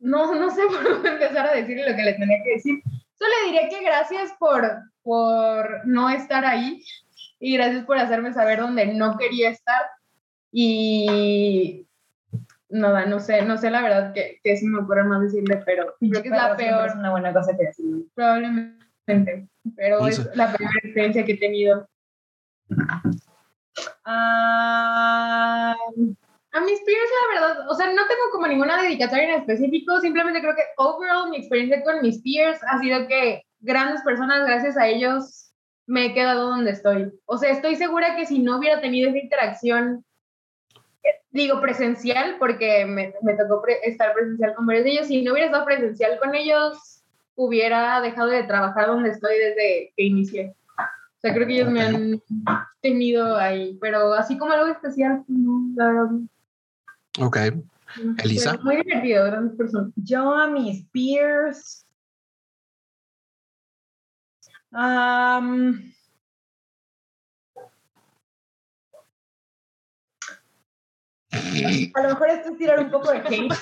[0.00, 2.82] no, no sé por dónde empezar a decirle lo que le tenía que decir.
[3.14, 4.64] Solo le diría que gracias por,
[5.02, 6.84] por no estar ahí
[7.40, 9.82] y gracias por hacerme saber dónde no quería estar.
[10.52, 11.86] Y
[12.68, 15.94] nada, no sé, no sé la verdad que, que se me ocurre más decirle, pero
[15.98, 17.86] creo que es la peor, Es una buena cosa que decir.
[18.14, 19.48] probablemente.
[19.76, 21.88] Pero es la peor experiencia que he tenido.
[24.04, 25.74] Ah,
[26.52, 30.40] A mis peers, la verdad, o sea, no tengo como ninguna dedicatoria en específico, simplemente
[30.40, 34.88] creo que overall mi experiencia con mis peers ha sido que grandes personas, gracias a
[34.88, 35.52] ellos,
[35.86, 37.12] me he quedado donde estoy.
[37.26, 40.04] O sea, estoy segura que si no hubiera tenido esa interacción
[41.30, 45.06] digo presencial porque me, me tocó pre- estar presencial con varios de ellos.
[45.06, 47.02] Si no hubiera estado presencial con ellos,
[47.34, 50.54] hubiera dejado de trabajar donde estoy desde que inicié.
[50.78, 52.22] O sea, creo que ellos me han
[52.80, 56.10] tenido ahí, pero así como algo especial, no, la verdad.
[57.20, 57.36] Ok.
[58.22, 58.58] Elisa.
[58.62, 59.92] Muy divertido, grandes personas.
[59.96, 61.84] Yo a mis peers.
[64.72, 65.92] am,
[71.94, 73.54] a lo mejor esto es tirar un poco de hate.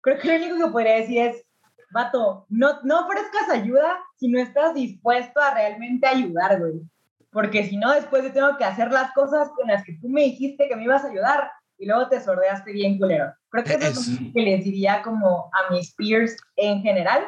[0.00, 1.44] Creo que lo único que podría decir es,
[1.90, 6.82] vato, no, no ofrezcas ayuda si no estás dispuesto a realmente ayudar, güey.
[7.30, 10.22] Porque si no, después yo tengo que hacer las cosas con las que tú me
[10.22, 13.32] dijiste que me ibas a ayudar y luego te sordeaste bien culero.
[13.50, 17.22] Creo que eso es Es- lo que les diría como a mis peers en general,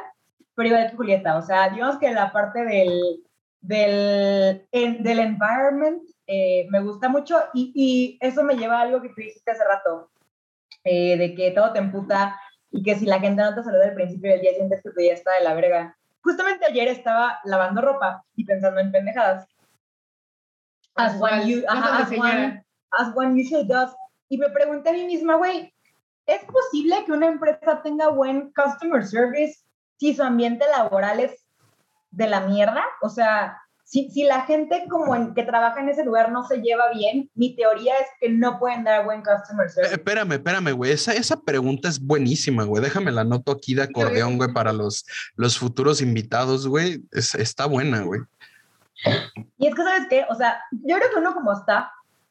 [0.55, 3.23] pero igual que Julieta, o sea, digamos que la parte del,
[3.61, 9.01] del, en- del environment eh, me gusta mucho y, y eso me lleva a algo
[9.01, 10.11] que tú dijiste hace rato,
[10.85, 12.39] eh, de que todo te emputa
[12.71, 15.01] y que si la gente no te saluda al principio del día sientes que tu
[15.01, 15.97] día está de la verga.
[16.23, 19.47] Justamente ayer estaba lavando ropa y pensando en pendejadas.
[20.97, 22.65] As one, you, as one,
[22.99, 23.91] as one usually does.
[24.29, 25.73] Y me pregunté a mí misma, güey,
[26.27, 29.61] ¿es posible que una empresa tenga buen customer service
[29.99, 31.45] si su ambiente laboral es
[32.11, 32.85] de la mierda?
[33.01, 36.59] O sea, si, si la gente como en, que trabaja en ese lugar no se
[36.59, 39.95] lleva bien, mi teoría es que no pueden dar buen customer Eh, service.
[39.95, 40.93] espérame, espérame, güey.
[40.93, 42.83] Esa, esa pregunta es buenísima, güey.
[42.83, 45.07] Déjame la anoto aquí de acordeón, güey, para los,
[45.37, 47.03] los futuros invitados, güey.
[47.13, 48.21] Es- está buena, güey.
[49.57, 50.27] Y es que, ¿sabes qué?
[50.29, 51.91] O sea, yo creo que uno como está,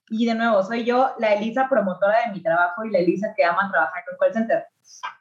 [0.10, 3.44] y de nuevo, soy yo la Elisa promotora de mi trabajo y la Elisa que
[3.44, 4.66] ama trabajar con call center.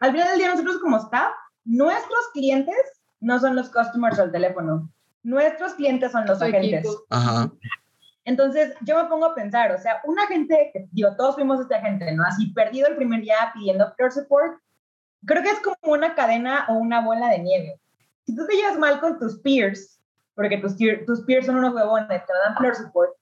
[0.00, 1.32] Al final del día, nosotros como staff,
[1.64, 2.76] nuestros clientes
[3.20, 4.88] no son los customers al teléfono.
[5.22, 6.86] Nuestros clientes son los agentes.
[7.10, 7.50] Ajá.
[8.24, 11.74] Entonces, yo me pongo a pensar, o sea, un agente, que, digo, todos fuimos este
[11.76, 12.24] agente, ¿no?
[12.24, 14.60] Así perdido el primer día pidiendo peer support,
[15.24, 17.80] creo que es como una cadena o una bola de nieve.
[18.24, 20.00] Si tú te llevas mal con tus peers,
[20.34, 23.12] porque tus, tier- tus peers son unos huevones no dan peer support,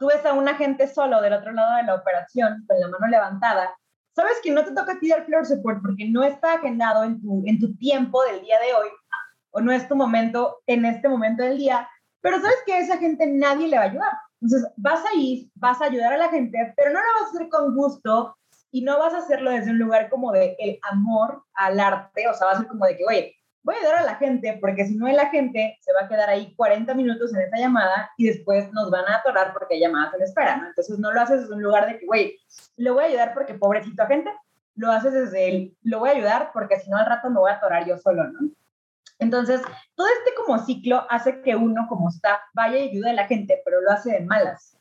[0.00, 3.06] tú ves a un agente solo del otro lado de la operación, con la mano
[3.06, 3.76] levantada,
[4.16, 7.20] sabes que no te toca a ti dar peer support porque no está agendado en
[7.20, 8.88] tu, en tu tiempo del día de hoy,
[9.50, 11.86] o no es tu momento en este momento del día,
[12.22, 14.12] pero sabes que a esa gente nadie le va a ayudar.
[14.40, 17.36] Entonces, vas a ir, vas a ayudar a la gente, pero no lo vas a
[17.36, 18.36] hacer con gusto
[18.70, 22.32] y no vas a hacerlo desde un lugar como de el amor al arte, o
[22.32, 24.86] sea, va a ser como de que, oye, voy a ayudar a la gente porque
[24.86, 28.26] si no la gente se va a quedar ahí 40 minutos en esa llamada y
[28.26, 30.68] después nos van a atorar porque hay llamadas en espera, ¿no?
[30.68, 32.38] Entonces no lo haces desde un lugar de que, güey,
[32.76, 34.30] lo voy a ayudar porque pobrecito gente,
[34.74, 37.50] lo haces desde el, lo voy a ayudar porque si no al rato me voy
[37.50, 38.24] a atorar yo solo.
[39.18, 39.60] Entonces,
[39.94, 43.60] todo este como ciclo hace que uno como está vaya y ayude a la gente,
[43.64, 44.79] pero lo hace de malas.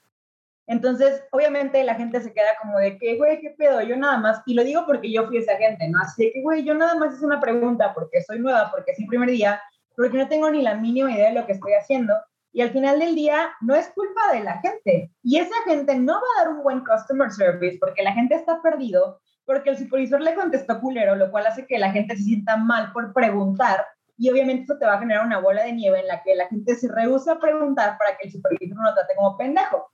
[0.70, 3.82] Entonces, obviamente la gente se queda como de que, güey, ¿qué pedo?
[3.82, 6.00] Yo nada más, y lo digo porque yo fui esa gente, ¿no?
[6.00, 9.00] Así de que, güey, yo nada más es una pregunta porque soy nueva, porque es
[9.00, 9.60] mi primer día,
[9.98, 12.14] porque no tengo ni la mínima idea de lo que estoy haciendo.
[12.54, 15.12] Y al final del día no es culpa de la gente.
[15.24, 18.62] Y esa gente no va a dar un buen customer service porque la gente está
[18.62, 22.58] perdido, porque el supervisor le contestó culero, lo cual hace que la gente se sienta
[22.58, 23.88] mal por preguntar.
[24.20, 26.48] Y obviamente eso te va a generar una bola de nieve en la que la
[26.48, 29.90] gente se rehúsa a preguntar para que el supervisor no lo trate como pendejo.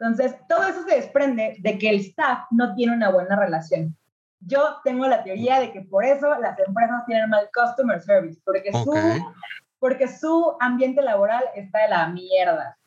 [0.00, 3.94] Entonces, todo eso se desprende de que el staff no tiene una buena relación.
[4.40, 8.70] Yo tengo la teoría de que por eso las empresas tienen mal customer service, porque,
[8.72, 8.84] Ok.
[8.84, 9.34] su,
[9.78, 12.78] porque su ambiente laboral está de la mierda.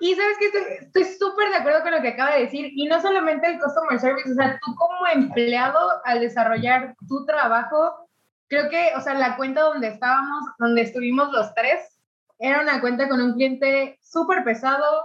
[0.00, 3.00] Y sabes que estoy súper de acuerdo con lo que acaba de decir, y no
[3.00, 8.06] solamente el customer service, o sea, tú como empleado al desarrollar tu trabajo,
[8.48, 11.98] creo que, o sea, la cuenta donde estábamos, donde estuvimos los tres,
[12.38, 15.02] era una cuenta con un cliente súper pesado,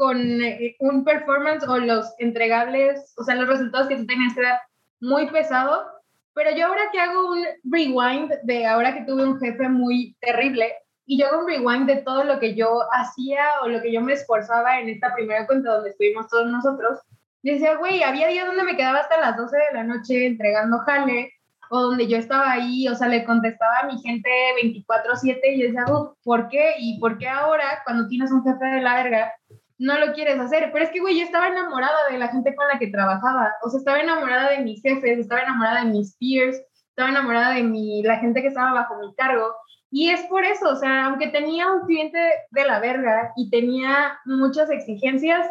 [0.00, 4.40] con eh, un performance o los entregables, o sea, los resultados que tú tenías que
[4.40, 4.58] dar
[4.98, 5.84] muy pesado,
[6.32, 10.72] pero yo ahora que hago un rewind de ahora que tuve un jefe muy terrible,
[11.04, 14.00] y yo hago un rewind de todo lo que yo hacía o lo que yo
[14.00, 17.00] me esforzaba en esta primera cuenta donde estuvimos todos nosotros.
[17.42, 21.30] Decía, güey, había días donde me quedaba hasta las 12 de la noche entregando jale
[21.68, 24.30] o donde yo estaba ahí, o sea, le contestaba a mi gente
[24.62, 26.76] 24/7 y yo decía, "Uf, ¿por qué?
[26.78, 29.32] ¿Y por qué ahora, cuando tienes un jefe de la verga,
[29.80, 30.70] no lo quieres hacer?
[30.72, 33.70] Pero es que, güey, yo estaba enamorada de la gente con la que trabajaba, o
[33.70, 36.60] sea, estaba enamorada de mis jefes, estaba enamorada de mis peers,
[36.90, 39.54] estaba enamorada de mi, la gente que estaba bajo mi cargo.
[39.90, 42.18] Y es por eso, o sea, aunque tenía un cliente
[42.50, 45.48] de la verga y tenía muchas exigencias,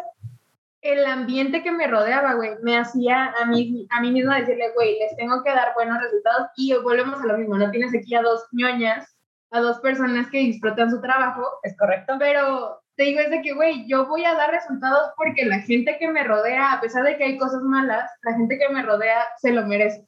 [0.81, 4.97] el ambiente que me rodeaba, güey, me hacía a mí, a mí misma decirle, güey,
[4.99, 8.21] les tengo que dar buenos resultados y volvemos a lo mismo, no tienes aquí a
[8.21, 9.17] dos ñoñas,
[9.51, 12.13] a dos personas que disfrutan su trabajo, ¿Es correcto?
[12.19, 15.95] pero te digo es de que, güey, yo voy a dar resultados porque la gente
[15.97, 19.25] que me rodea, a pesar de que hay cosas malas, la gente que me rodea
[19.37, 20.05] se lo merece.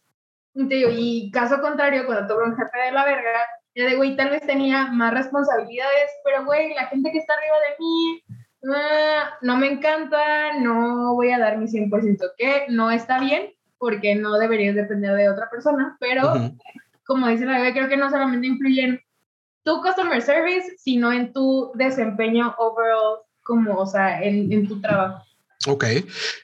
[0.53, 3.95] Y te digo, y caso contrario, cuando tuve un jefe de la verga, yo de,
[3.95, 8.23] güey, tal vez tenía más responsabilidades, pero, güey, la gente que está arriba de mí,
[8.75, 14.15] ah, no me encanta, no voy a dar mi 100%, que no está bien, porque
[14.15, 16.33] no deberías depender de otra persona, pero,
[17.05, 19.01] como dice la bebé, creo que no solamente influye en
[19.63, 25.23] tu customer service, sino en tu desempeño overall, como, o sea, en, en tu trabajo.
[25.67, 25.85] Ok,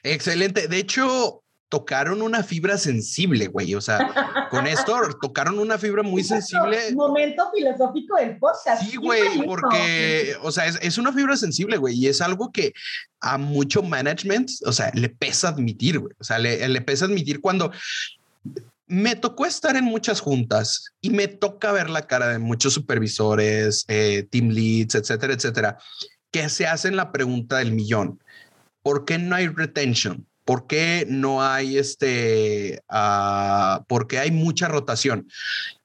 [0.04, 0.68] excelente.
[0.68, 3.74] De hecho, tocaron una fibra sensible, güey.
[3.74, 6.92] O sea, con esto tocaron una fibra muy sensible.
[6.94, 8.82] Momento filosófico del podcast.
[8.82, 12.72] Sí, güey, porque, o sea, es, es una fibra sensible, güey, y es algo que
[13.20, 16.14] a mucho management, o sea, le pesa admitir, güey.
[16.18, 17.70] O sea, le, le pesa admitir cuando
[18.88, 23.84] me tocó estar en muchas juntas y me toca ver la cara de muchos supervisores,
[23.88, 25.78] eh, team leads, etcétera, etcétera,
[26.30, 28.22] que se hacen la pregunta del millón.
[28.82, 30.26] ¿Por qué no hay retention?
[30.44, 35.28] ¿Por qué no hay este, ah, por qué hay mucha rotación?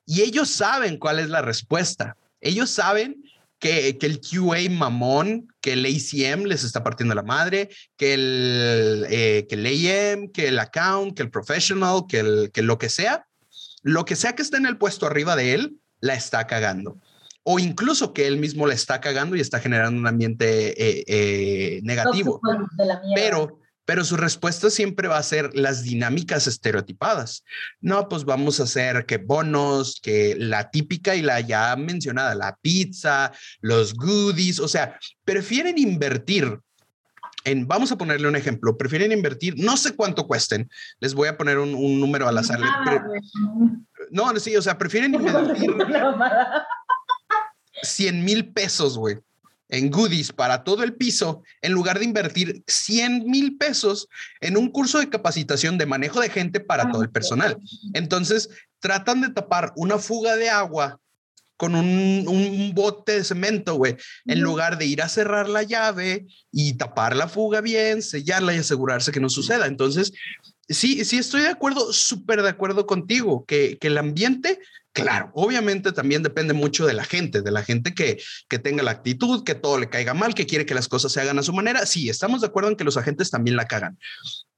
[0.05, 2.15] Y ellos saben cuál es la respuesta.
[2.39, 3.23] Ellos saben
[3.63, 9.05] que, que el QA mamón, que el ACM les está partiendo la madre, que el,
[9.09, 12.89] eh, que el AM, que el account, que el professional, que, el, que lo que
[12.89, 13.25] sea,
[13.81, 16.99] lo que sea que esté en el puesto arriba de él, la está cagando.
[17.43, 21.79] O incluso que él mismo la está cagando y está generando un ambiente eh, eh,
[21.83, 22.41] negativo.
[22.77, 23.01] De la.
[23.15, 27.43] Pero, pero su respuesta siempre va a ser las dinámicas estereotipadas.
[27.81, 32.57] No, pues vamos a hacer que bonos, que la típica y la ya mencionada, la
[32.61, 33.31] pizza,
[33.61, 36.59] los goodies, o sea, prefieren invertir
[37.45, 40.69] en, vamos a ponerle un ejemplo, prefieren invertir, no sé cuánto cuesten,
[40.99, 42.59] les voy a poner un, un número al azar.
[44.11, 46.67] No, sí, o sea, prefieren invertir Una mamada.
[47.81, 49.19] 100 mil pesos, güey,
[49.73, 54.07] en goodies para todo el piso, en lugar de invertir 100 mil pesos
[54.39, 57.57] en un curso de capacitación de manejo de gente para todo el personal.
[57.93, 58.49] Entonces,
[58.79, 60.99] tratan de tapar una fuga de agua
[61.57, 63.95] con un, un bote de cemento, güey,
[64.25, 68.59] en lugar de ir a cerrar la llave y tapar la fuga bien, sellarla y
[68.59, 69.65] asegurarse que no suceda.
[69.65, 70.13] Entonces,
[70.69, 74.59] sí, sí estoy de acuerdo, súper de acuerdo contigo, que, que el ambiente,
[74.93, 78.91] claro, obviamente también depende mucho de la gente, de la gente que, que tenga la
[78.91, 81.51] actitud, que todo le caiga mal, que quiere que las cosas se hagan a su
[81.53, 81.85] manera.
[81.85, 83.97] Sí, estamos de acuerdo en que los agentes también la cagan.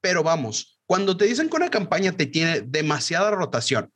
[0.00, 3.90] Pero vamos, cuando te dicen que una campaña te tiene demasiada rotación,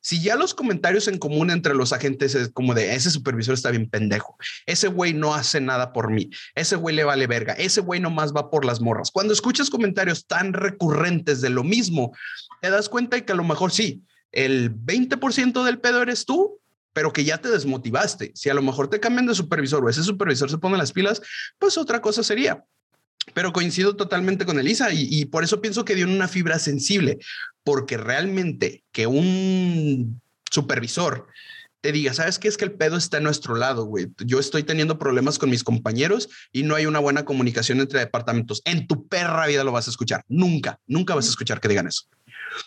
[0.00, 3.70] si ya los comentarios en común entre los agentes es como de ese supervisor está
[3.70, 7.80] bien pendejo, ese güey no hace nada por mí, ese güey le vale verga, ese
[7.80, 9.10] güey nomás va por las morras.
[9.10, 12.16] Cuando escuchas comentarios tan recurrentes de lo mismo,
[12.62, 16.60] te das cuenta de que a lo mejor sí, el 20% del pedo eres tú,
[16.92, 18.32] pero que ya te desmotivaste.
[18.34, 21.20] Si a lo mejor te cambian de supervisor o ese supervisor se pone las pilas,
[21.58, 22.64] pues otra cosa sería.
[23.34, 27.18] Pero coincido totalmente con Elisa y, y por eso pienso que dio una fibra sensible,
[27.64, 30.20] porque realmente que un
[30.50, 31.26] supervisor
[31.86, 32.48] te diga, ¿sabes qué?
[32.48, 34.08] Es que el pedo está a nuestro lado, güey.
[34.24, 38.62] Yo estoy teniendo problemas con mis compañeros y no hay una buena comunicación entre departamentos.
[38.64, 40.24] En tu perra vida lo vas a escuchar.
[40.28, 42.08] Nunca, nunca vas a escuchar que digan eso.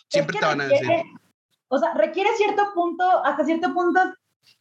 [0.08, 0.88] Siempre Es te van a decir.
[1.70, 4.00] O sea, requiere cierto punto, hasta cierto punto,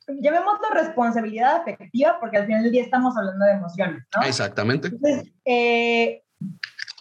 [0.07, 4.23] llamémoslo responsabilidad afectiva, porque al final del día estamos hablando de emociones, ¿no?
[4.23, 4.89] Exactamente.
[4.89, 6.23] Entonces, eh,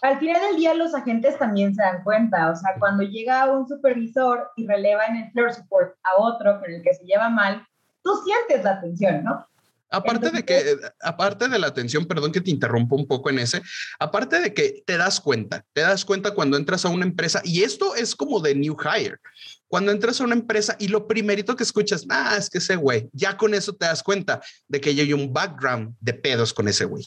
[0.02, 3.66] al final del día los agentes también se dan cuenta, o sea, cuando llega un
[3.66, 7.66] supervisor y releva en el floor support a otro con el que se lleva mal,
[8.02, 9.46] tú sientes la tensión, ¿no?
[9.90, 13.62] Aparte de que, aparte de la atención, perdón que te interrumpo un poco en ese,
[13.98, 17.62] aparte de que te das cuenta, te das cuenta cuando entras a una empresa y
[17.62, 19.16] esto es como de new hire.
[19.66, 23.08] Cuando entras a una empresa y lo primerito que escuchas, ah, es que ese güey,
[23.12, 26.68] ya con eso te das cuenta de que ya hay un background de pedos con
[26.68, 27.06] ese güey.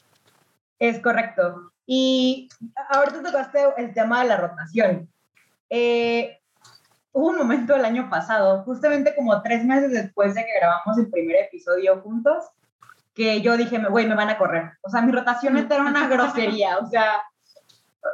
[0.79, 1.71] Es correcto.
[1.86, 2.49] Y
[2.89, 5.09] ahorita tocaste el tema de la rotación.
[5.69, 6.39] Eh,
[7.11, 11.09] hubo un momento el año pasado, justamente como tres meses después de que grabamos el
[11.09, 12.45] primer episodio juntos,
[13.14, 14.72] que yo dije, güey, me van a correr.
[14.82, 16.78] O sea, mi rotación era una grosería.
[16.78, 17.22] O sea,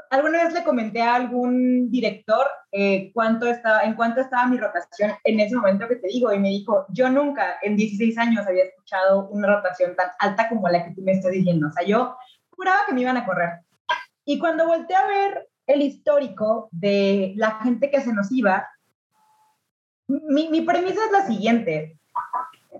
[0.09, 5.11] alguna vez le comenté a algún director eh, cuánto estaba, en cuánto estaba mi rotación
[5.23, 8.65] en ese momento que te digo, y me dijo, yo nunca en 16 años había
[8.65, 11.67] escuchado una rotación tan alta como la que tú me estás diciendo.
[11.67, 12.15] O sea, yo
[12.51, 13.59] juraba que me iban a correr.
[14.25, 18.67] Y cuando volteé a ver el histórico de la gente que se nos iba,
[20.07, 21.99] mi, mi premisa es la siguiente.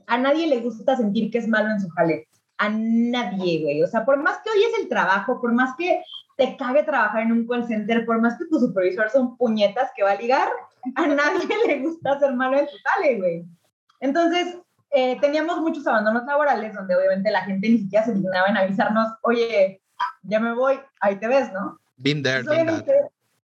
[0.07, 2.27] A nadie le gusta sentir que es malo en su jale.
[2.57, 3.83] A nadie, güey.
[3.83, 6.01] O sea, por más que odies el trabajo, por más que
[6.37, 10.03] te cague trabajar en un call center, por más que tu supervisor son puñetas que
[10.03, 10.49] va a ligar,
[10.95, 13.45] a nadie le gusta ser malo en su jale, güey.
[13.99, 14.57] Entonces,
[14.91, 19.07] eh, teníamos muchos abandonos laborales donde obviamente la gente ni siquiera se dignaba en avisarnos,
[19.23, 19.81] oye,
[20.23, 21.79] ya me voy, ahí te ves, ¿no?
[21.97, 22.85] Been there, done that.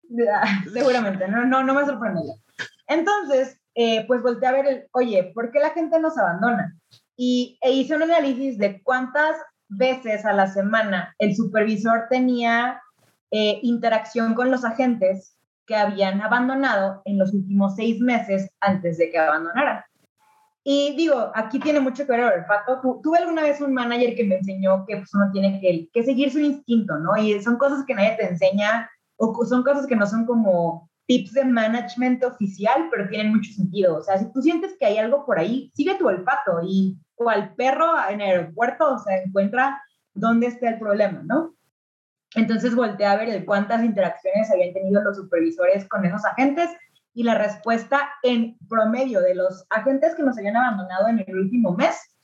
[0.74, 2.36] seguramente, no, no, no me sorprendería.
[2.88, 6.76] Entonces, eh, pues volteé a ver el, oye, ¿por qué la gente nos abandona?
[7.18, 9.36] Y e hice un análisis de cuántas
[9.68, 12.82] veces a la semana el supervisor tenía
[13.32, 19.10] eh, interacción con los agentes que habían abandonado en los últimos seis meses antes de
[19.10, 19.84] que abandonaran.
[20.64, 22.80] Y digo, aquí tiene mucho que ver el olfato.
[22.82, 26.04] Tu- Tuve alguna vez un manager que me enseñó que pues, uno tiene que, que
[26.04, 27.16] seguir su instinto, ¿no?
[27.18, 31.34] Y son cosas que nadie te enseña o son cosas que no son como tips
[31.34, 33.98] de management oficial, pero tienen mucho sentido.
[33.98, 37.54] O sea, si tú sientes que hay algo por ahí, sigue tu olfato y cual
[37.56, 39.82] perro en el aeropuerto, o sea, encuentra
[40.14, 41.56] dónde está el problema, ¿no?
[42.36, 46.70] Entonces volteé a ver cuántas interacciones habían tenido los supervisores con esos agentes
[47.14, 51.74] y la respuesta en promedio de los agentes que nos habían abandonado en el último
[51.74, 52.15] mes,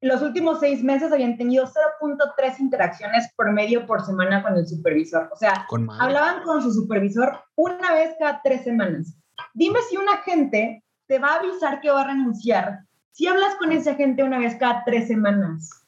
[0.00, 5.28] los últimos seis meses habían tenido 0.3 interacciones promedio por semana con el supervisor.
[5.32, 9.14] O sea, Con hablaban con su supervisor una vez cada tres semanas.
[9.54, 12.80] Dime si un agente te va a avisar que va a renunciar
[13.12, 15.84] si hablas con ese agente una vez cada tres semanas.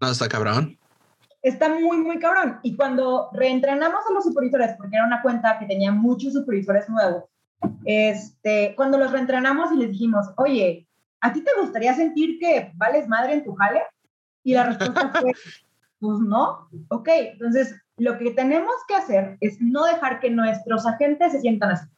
[0.00, 0.78] No, está cabrón.
[1.40, 2.58] Está muy, muy cabrón.
[2.62, 7.24] Y cuando reentrenamos a los supervisores, porque era una cuenta que tenía muchos supervisores nuevos,
[7.84, 10.86] este, cuando los reentrenamos y les dijimos, oye,
[11.24, 13.82] ¿a ti te gustaría sentir que vales madre en tu jale?
[14.42, 15.32] Y la respuesta fue,
[15.98, 16.68] pues no.
[16.88, 21.70] Ok, entonces lo que tenemos que hacer es no dejar que nuestros agentes se sientan
[21.70, 21.88] así.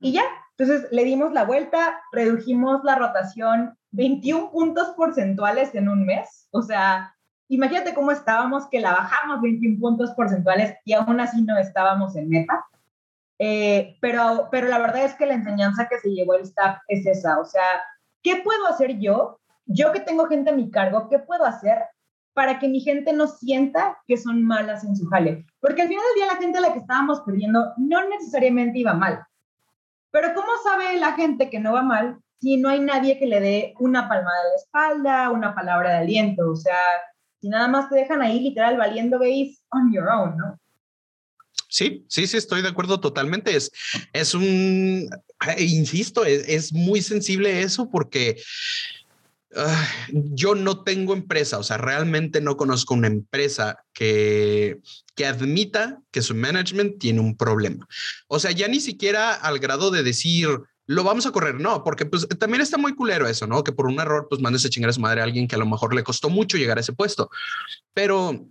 [0.00, 0.24] Y ya,
[0.56, 6.48] entonces le dimos la vuelta, redujimos la rotación 21 puntos porcentuales en un mes.
[6.50, 7.14] O sea,
[7.46, 12.28] imagínate cómo estábamos que la bajamos 21 puntos porcentuales y aún así no estábamos en
[12.28, 12.66] meta.
[13.38, 17.06] Eh, pero, pero la verdad es que la enseñanza que se llevó el staff es
[17.06, 17.38] esa.
[17.38, 17.82] O sea,
[18.22, 19.38] ¿qué puedo hacer yo?
[19.66, 21.78] Yo que tengo gente a mi cargo, ¿qué puedo hacer
[22.34, 25.46] para que mi gente no sienta que son malas en su jale?
[25.60, 28.94] Porque al final del día la gente a la que estábamos perdiendo no necesariamente iba
[28.94, 29.24] mal.
[30.10, 33.40] Pero ¿cómo sabe la gente que no va mal si no hay nadie que le
[33.40, 36.50] dé una palmada en la espalda, una palabra de aliento?
[36.50, 36.78] O sea,
[37.40, 40.58] si nada más te dejan ahí literal valiendo base on your own, ¿no?
[41.76, 43.54] Sí, sí, sí, estoy de acuerdo totalmente.
[43.54, 43.70] Es,
[44.14, 45.10] es un,
[45.46, 48.40] eh, insisto, es, es muy sensible eso porque
[49.54, 54.78] ah, yo no tengo empresa, o sea, realmente no conozco una empresa que,
[55.14, 57.86] que admita que su management tiene un problema.
[58.26, 60.48] O sea, ya ni siquiera al grado de decir,
[60.86, 63.62] lo vamos a correr, no, porque pues también está muy culero eso, ¿no?
[63.62, 65.58] Que por un error pues mandes a chingar a su madre a alguien que a
[65.58, 67.28] lo mejor le costó mucho llegar a ese puesto.
[67.92, 68.46] Pero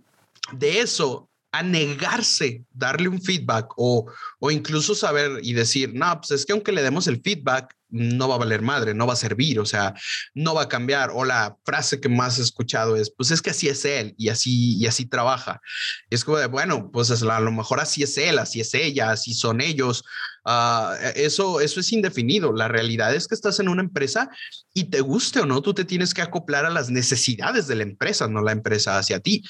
[0.52, 1.28] de eso
[1.58, 6.52] a negarse darle un feedback o, o incluso saber y decir, no, pues es que
[6.52, 9.64] aunque le demos el feedback, no va a valer madre, no va a servir, o
[9.64, 9.94] sea,
[10.34, 11.10] no va a cambiar.
[11.14, 14.28] O la frase que más he escuchado es, pues es que así es él y
[14.28, 15.60] así, y así trabaja.
[16.10, 19.34] Es como de, bueno, pues a lo mejor así es él, así es ella, así
[19.34, 20.04] son ellos.
[20.44, 22.52] Ah, eso, eso es indefinido.
[22.52, 24.30] La realidad es que estás en una empresa
[24.76, 27.82] y te guste o no, tú te tienes que acoplar a las necesidades de la
[27.82, 29.42] empresa, no la empresa hacia ti.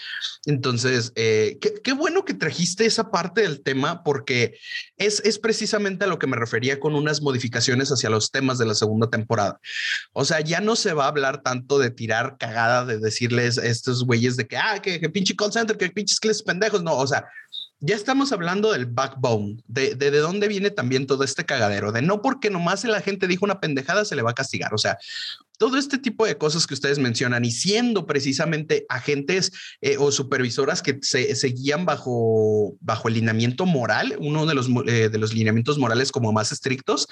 [0.45, 4.57] Entonces, eh, qué, qué bueno que trajiste esa parte del tema porque
[4.99, 8.67] es, es precisamente a lo que me refería con unas modificaciones hacia los temas de
[8.67, 9.59] la segunda temporada.
[10.13, 13.67] O sea, ya no se va a hablar tanto de tirar cagada, de decirles a
[13.67, 16.85] estos güeyes de que, ah, que, que pinche call center, que pinches pendejos.
[16.85, 17.27] No, o sea,
[17.81, 22.03] ya estamos hablando del backbone, de, de, de dónde viene también todo este cagadero, de
[22.03, 24.73] no porque nomás la gente dijo una pendejada se le va a castigar.
[24.73, 24.97] O sea,
[25.59, 30.83] todo este tipo de cosas que ustedes mencionan y siendo precisamente agentes eh, o supervisoras
[30.83, 35.35] que se, se, guían bajo, bajo el lineamiento moral, uno de los, eh, de los
[35.35, 37.07] lineamientos morales como más estrictos,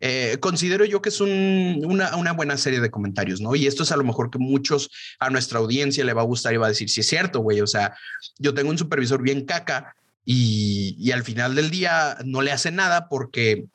[0.00, 3.54] eh, considero yo que es un, una, una, buena serie de comentarios, ¿no?
[3.54, 6.52] Y esto es a lo mejor que muchos a nuestra audiencia le va a gustar
[6.52, 7.96] y va a decir, si sí, es cierto, güey, o sea,
[8.38, 9.94] yo tengo un supervisor bien caca
[10.28, 13.66] y, al final del día no le hace nada porque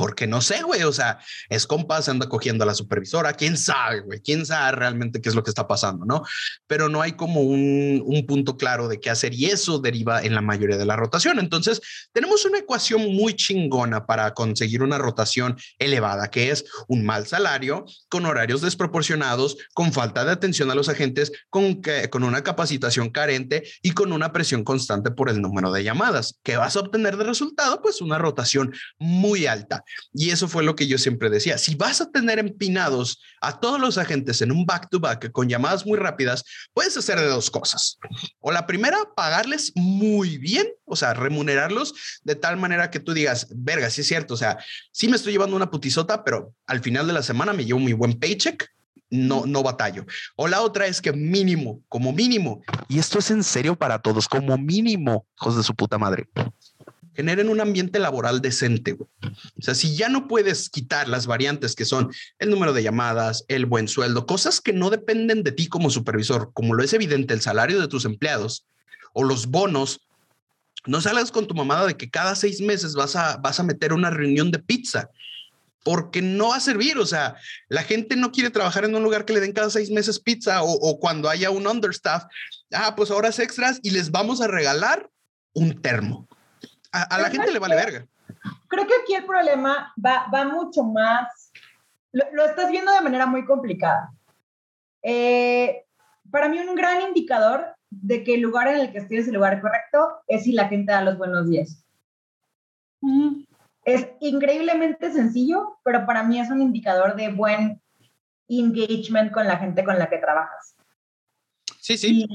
[0.00, 1.18] porque no sé, güey, o sea,
[1.50, 5.28] es compa, se anda cogiendo a la supervisora, quién sabe, güey, quién sabe realmente qué
[5.28, 6.22] es lo que está pasando, ¿no?
[6.66, 10.34] Pero no hay como un, un, punto claro de qué hacer y eso deriva en
[10.34, 11.38] la mayoría de la rotación.
[11.38, 11.82] Entonces,
[12.14, 17.84] tenemos una ecuación muy chingona para conseguir una rotación elevada, que es un mal salario,
[18.08, 23.10] con horarios desproporcionados, con falta de atención a los agentes, con, que, con una capacitación
[23.10, 26.40] carente y con una presión constante por el número de llamadas.
[26.42, 27.82] ¿Qué vas a obtener de resultado?
[27.82, 29.84] Pues una rotación muy alta.
[30.12, 31.58] Y eso fue lo que yo siempre decía.
[31.58, 35.98] Si vas a tener empinados a todos los agentes en un back-to-back con llamadas muy
[35.98, 37.98] rápidas, puedes hacer de dos cosas.
[38.40, 43.46] O la primera, pagarles muy bien, o sea, remunerarlos de tal manera que tú digas,
[43.50, 44.58] verga, sí es cierto, o sea,
[44.92, 47.92] sí me estoy llevando una putizota, pero al final de la semana me llevo muy
[47.92, 48.70] buen paycheck
[49.10, 50.06] no, no batallo.
[50.36, 54.28] O la otra es que mínimo, como mínimo, y esto es en serio para todos,
[54.28, 56.28] como mínimo, hijos de su puta madre,
[57.14, 58.92] generen un ambiente laboral decente.
[58.92, 59.08] O
[59.62, 63.66] sea, si ya no puedes quitar las variantes que son el número de llamadas, el
[63.66, 67.40] buen sueldo, cosas que no dependen de ti como supervisor, como lo es evidente el
[67.40, 68.66] salario de tus empleados
[69.12, 70.00] o los bonos,
[70.86, 73.92] no salgas con tu mamada de que cada seis meses vas a, vas a meter
[73.92, 75.10] una reunión de pizza
[75.82, 76.98] porque no va a servir.
[76.98, 77.36] O sea,
[77.68, 80.62] la gente no quiere trabajar en un lugar que le den cada seis meses pizza
[80.62, 82.24] o, cuando haya un understaff.
[82.72, 85.10] Ah, pues horas extras y les vamos a regalar
[85.52, 86.28] un termo.
[86.92, 88.06] A, la gente le vale verga.
[88.68, 91.52] Creo que aquí el problema va, va mucho más.
[92.12, 94.12] Lo, estás viendo de manera muy complicada.
[95.02, 95.84] Eh,
[96.30, 99.34] para mí, un gran indicador de que el lugar en el que estoy es el
[99.34, 101.84] lugar correcto es si la gente da los buenos días.
[103.84, 107.80] Es increíblemente sencillo, pero para mí es un indicador de buen
[108.48, 110.74] engagement con la gente con la que trabajas.
[111.78, 112.26] Sí, sí.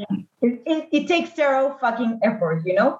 [0.41, 2.99] it, takes zero fucking effort, you know?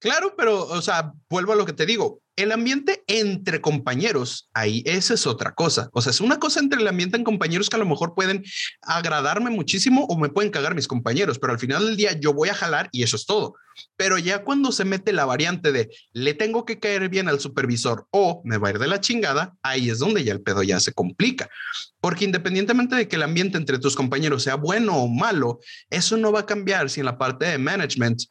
[0.00, 4.82] Claro, pero, o sea, vuelvo a lo que te digo el ambiente entre compañeros, ahí
[4.86, 5.90] esa es otra cosa.
[5.92, 8.44] O sea, es una cosa entre el ambiente en compañeros que a lo mejor pueden
[8.82, 12.48] agradarme muchísimo o me pueden cagar mis compañeros, pero al final del día yo voy
[12.48, 13.54] a jalar y eso es todo.
[13.96, 18.06] Pero ya cuando se mete la variante de le tengo que caer bien al supervisor
[18.10, 20.80] o me va a ir de la chingada, ahí es donde ya el pedo ya
[20.80, 21.48] se complica.
[22.00, 26.32] Porque independientemente de que el ambiente entre tus compañeros sea bueno o malo, eso no
[26.32, 28.22] va a cambiar si en la parte de management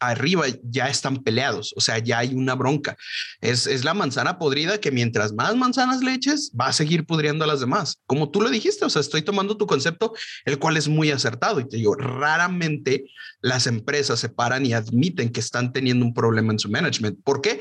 [0.00, 2.96] arriba ya están peleados, o sea, ya hay una bronca.
[3.40, 7.44] Es, es, la manzana podrida que mientras más manzanas le eches, va a seguir pudriendo
[7.44, 8.00] a las demás.
[8.06, 10.12] Como tú lo dijiste, o sea, estoy tomando tu concepto,
[10.44, 11.60] el cual es muy acertado.
[11.60, 13.04] Y te digo, raramente
[13.40, 17.18] las empresas se paran y admiten que están teniendo un problema en su management.
[17.24, 17.60] ¿Por qué?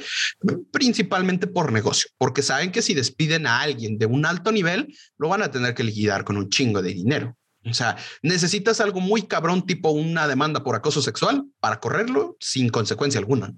[0.72, 5.30] Principalmente por negocio, porque saben que si despiden a alguien de un alto nivel, lo
[5.30, 7.38] van a tener que liquidar con un chingo de dinero.
[7.66, 12.70] O sea, necesitas algo muy cabrón, tipo una demanda por acoso sexual, para correrlo sin
[12.70, 13.54] consecuencia alguna.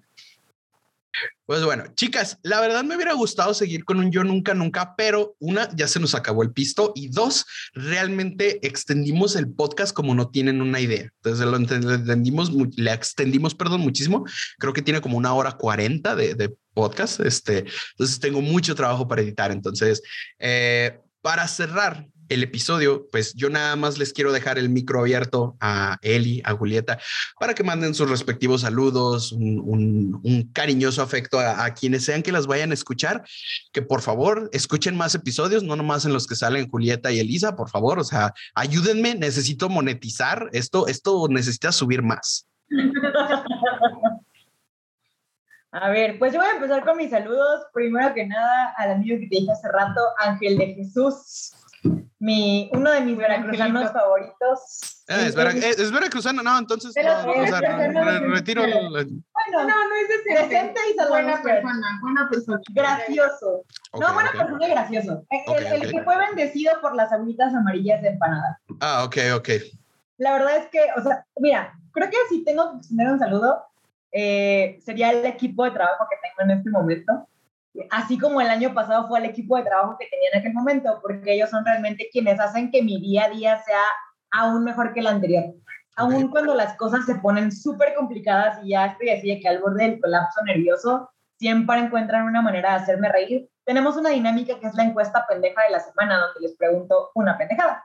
[1.46, 5.36] Pues bueno, chicas, la verdad me hubiera gustado seguir con un yo nunca, nunca, pero
[5.40, 10.30] una, ya se nos acabó el pisto y dos, realmente extendimos el podcast como no
[10.30, 11.12] tienen una idea.
[11.22, 14.26] Entonces lo entendimos, le extendimos, perdón, muchísimo.
[14.58, 17.20] Creo que tiene como una hora cuarenta de, podcast.
[17.20, 19.52] Este, entonces tengo mucho trabajo para editar.
[19.52, 20.02] Entonces,
[20.40, 25.56] eh, para cerrar el episodio, pues yo nada más les quiero dejar el micro abierto
[25.60, 27.00] a Eli, a Julieta,
[27.40, 32.72] para que manden sus respectivos saludos, un, cariñoso afecto a, quienes sean que las vayan
[32.72, 33.24] a escuchar,
[33.72, 37.56] que por favor escuchen más episodios, no nomás en los que salen Julieta y Elisa,
[37.56, 42.48] por favor, o sea, ayúdenme, necesito monetizar esto, esto necesita subir más.
[45.76, 47.64] A ver, pues yo voy a empezar con mis saludos.
[47.74, 51.52] Primero que nada, al amigo que te dije hace rato, Ángel de Jesús
[52.20, 55.04] mi, uno de mis veracruzanos favoritos.
[55.10, 55.36] Ah, es,
[55.92, 58.64] veracruzano, no, entonces retiro.
[58.64, 59.20] El, bueno,
[59.54, 62.62] no, no es decente y Buena persona, buena persona.
[62.74, 63.64] Gracioso.
[64.00, 65.26] no, buena persona y gracioso.
[65.30, 68.58] el, que fue bendecido por las agüitas amarillas de empanada.
[68.80, 69.50] Ah, ok, ok.
[70.18, 73.66] La verdad es que, o sea, mira, creo que si tengo que extender un saludo,
[74.14, 77.28] eh, sería el equipo de trabajo que tengo en este momento
[77.90, 81.00] así como el año pasado fue el equipo de trabajo que tenía en aquel momento,
[81.02, 83.84] porque ellos son realmente quienes hacen que mi día a día sea
[84.32, 85.46] aún mejor que el anterior.
[85.96, 89.60] Aún cuando las cosas se ponen súper complicadas y ya estoy así de que al
[89.60, 93.50] borde del colapso nervioso, siempre encuentran una manera de hacerme reír.
[93.66, 97.38] Tenemos una dinámica que es la encuesta pendeja de la semana, donde les pregunto una
[97.38, 97.84] pendejada.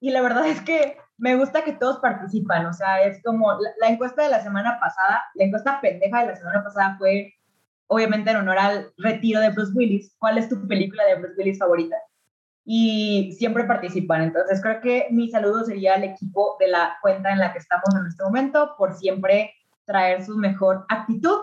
[0.00, 3.70] Y la verdad es que me gusta que todos participan, o sea, es como la,
[3.80, 7.32] la encuesta de la semana pasada, la encuesta pendeja de la semana pasada fue
[7.86, 11.58] obviamente en honor al retiro de Bruce Willis, ¿cuál es tu película de Bruce Willis
[11.58, 11.96] favorita?
[12.64, 14.22] Y siempre participan.
[14.22, 17.94] Entonces creo que mi saludo sería al equipo de la cuenta en la que estamos
[17.94, 19.52] en este momento por siempre
[19.84, 21.38] traer su mejor actitud,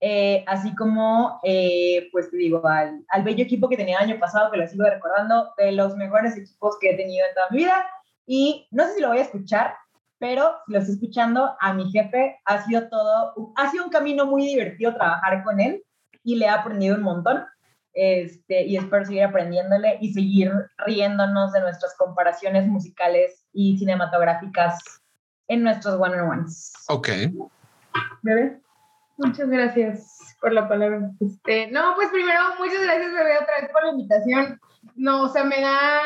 [0.00, 4.20] eh, así como, eh, pues te digo, al, al, bello equipo que tenía el año
[4.20, 7.58] pasado, que lo sigo recordando, de los mejores equipos que he tenido en toda mi
[7.58, 7.86] vida.
[8.26, 9.74] Y no sé si lo voy a escuchar,
[10.24, 14.24] pero si lo estoy escuchando, a mi jefe ha sido todo, ha sido un camino
[14.24, 15.84] muy divertido trabajar con él
[16.22, 17.44] y le he aprendido un montón.
[17.92, 25.02] Este, y espero seguir aprendiéndole y seguir riéndonos de nuestras comparaciones musicales y cinematográficas
[25.48, 26.72] en nuestros one-on-ones.
[26.88, 27.08] Ok.
[28.22, 28.62] ¿Bebé?
[29.18, 31.10] Muchas gracias por la palabra.
[31.20, 34.58] Este, no, pues primero, muchas gracias, bebé, otra vez por la invitación.
[34.94, 36.00] No, o sea, me da,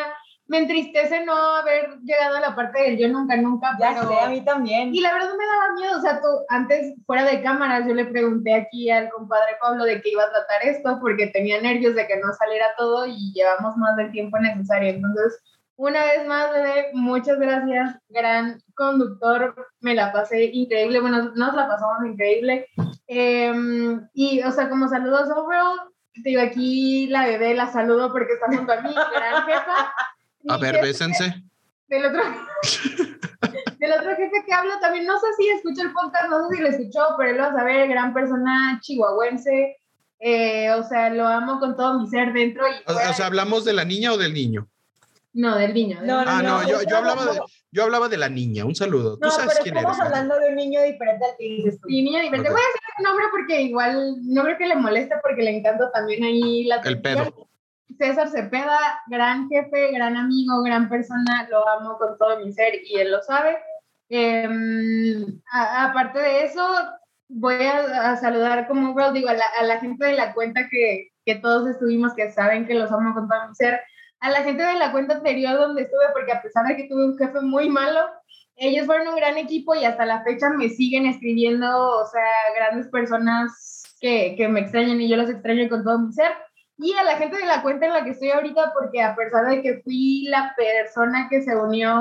[0.49, 4.09] me entristece no haber llegado a la parte del yo nunca, nunca, Ya pero...
[4.09, 4.95] sé, a mí también.
[4.95, 8.07] Y la verdad me daba miedo, o sea, tú, antes, fuera de cámaras, yo le
[8.07, 12.07] pregunté aquí al compadre Pablo de qué iba a tratar esto, porque tenía nervios de
[12.07, 14.89] que no saliera todo y llevamos más del tiempo necesario.
[14.89, 15.39] Entonces,
[15.77, 21.69] una vez más, bebé, muchas gracias, gran conductor, me la pasé increíble, bueno, nos la
[21.69, 22.67] pasamos increíble.
[23.07, 25.79] Em, y, o sea, como saludos overall,
[26.15, 29.93] te digo, aquí la bebé la saludo porque está junto a mí, gran jefa.
[30.49, 31.35] A ver, jefe- bésense.
[31.89, 32.23] del otro,
[33.79, 36.63] del otro jefe que hablo también, no sé si escucha el podcast, no sé si
[36.63, 39.77] lo escuchó, pero él lo va a saber, gran persona chihuahuense,
[40.21, 43.73] eh, o sea, lo amo con todo mi ser dentro y O, sea, ¿hablamos de
[43.73, 44.69] la niña o del niño?
[45.35, 45.99] no, del niño.
[45.99, 46.31] del No, niño.
[46.35, 47.41] Ah, no, yo, yo, estamos hablaba de,
[47.71, 48.65] yo hablaba de la niña.
[48.65, 49.17] Un saludo.
[49.19, 50.11] Tú No, sabes pero quién estamos eres.
[50.11, 50.17] ¿no?
[50.17, 51.87] hablando de un niño diferente al que dices tú.
[51.89, 52.49] Sí, niño diferente.
[52.49, 52.55] Ok.
[52.57, 55.93] Voy a decir su nombre porque igual no creo que le moleste porque le encanta
[55.93, 57.49] también ahí la El pedo.
[57.97, 62.97] César Cepeda, gran jefe, gran amigo, gran persona, lo amo con todo mi ser y
[62.97, 63.57] él lo sabe.
[64.09, 66.67] Em, aparte de eso,
[67.29, 70.69] voy a, a saludar como well, digo, a la, a la gente de la cuenta
[70.71, 73.81] que, que todos estuvimos, que saben que los amo con todo mi ser,
[74.21, 77.05] a la gente de la cuenta anterior donde estuve, porque a pesar de que tuve
[77.05, 78.01] un jefe muy malo,
[78.57, 82.23] ellos fueron un gran equipo y hasta la fecha me siguen escribiendo, o sea,
[82.57, 86.33] grandes personas que, que me extrañan y yo los extraño con todo mi ser.
[86.79, 89.47] Y a la gente de la cuenta en la que estoy ahorita, porque a pesar
[89.47, 91.93] de que fui la persona que se unió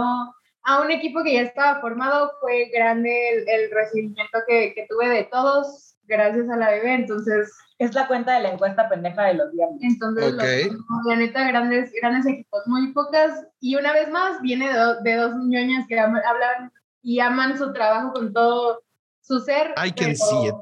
[0.63, 5.09] a un equipo que ya estaba formado, fue grande el, el recibimiento que, que tuve
[5.09, 6.93] de todos, gracias a la bebé.
[6.93, 9.81] Entonces, Es la cuenta de la encuesta pendeja de los viernes.
[9.81, 10.41] entonces, Ok.
[10.73, 13.45] los- la neta, grandes, grandes equipos, muy pocas.
[13.59, 16.71] Y una vez más, viene de, de dos ñoñas que am- hablan
[17.01, 18.83] y aman su trabajo con todo
[19.21, 19.73] su ser.
[19.83, 20.55] I can pero- see it.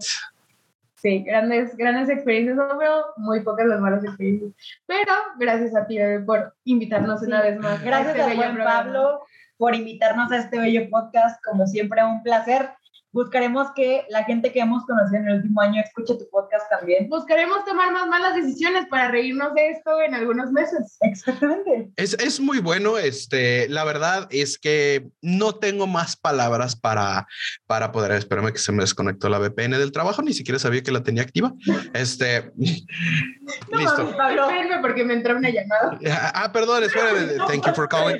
[1.06, 4.52] Sí, grandes, grandes experiencias, overall, muy pocas las malas experiencias.
[4.88, 7.28] Pero gracias a ti, bebé, por invitarnos Sí.
[7.28, 7.80] una vez más.
[7.80, 8.84] a Gracias este a bello buen programa.
[8.84, 9.20] Pablo
[9.58, 11.40] por invitarnos a este bello podcast.
[11.46, 12.70] Como siempre, un placer.
[13.16, 17.08] Buscaremos que la gente que hemos conocido en el último año escuche tu podcast también.
[17.08, 20.98] Buscaremos tomar más malas decisiones para reírnos de esto en algunos meses.
[21.00, 21.92] Exactamente.
[21.96, 22.98] Es, es muy bueno.
[22.98, 27.26] Este, la verdad es que no tengo más palabras para,
[27.68, 28.12] para poder.
[28.12, 30.22] Espérame que se me desconectó la VPN del trabajo.
[30.22, 31.54] Ni siquiera sabía que la tenía activa.
[31.94, 32.52] Este,
[33.72, 34.14] No listo.
[34.18, 34.50] Pablo.
[34.82, 35.98] Porque me entró una llamada.
[36.12, 37.38] Ah, ah, perdón, espérame.
[37.48, 38.18] Thank you for calling.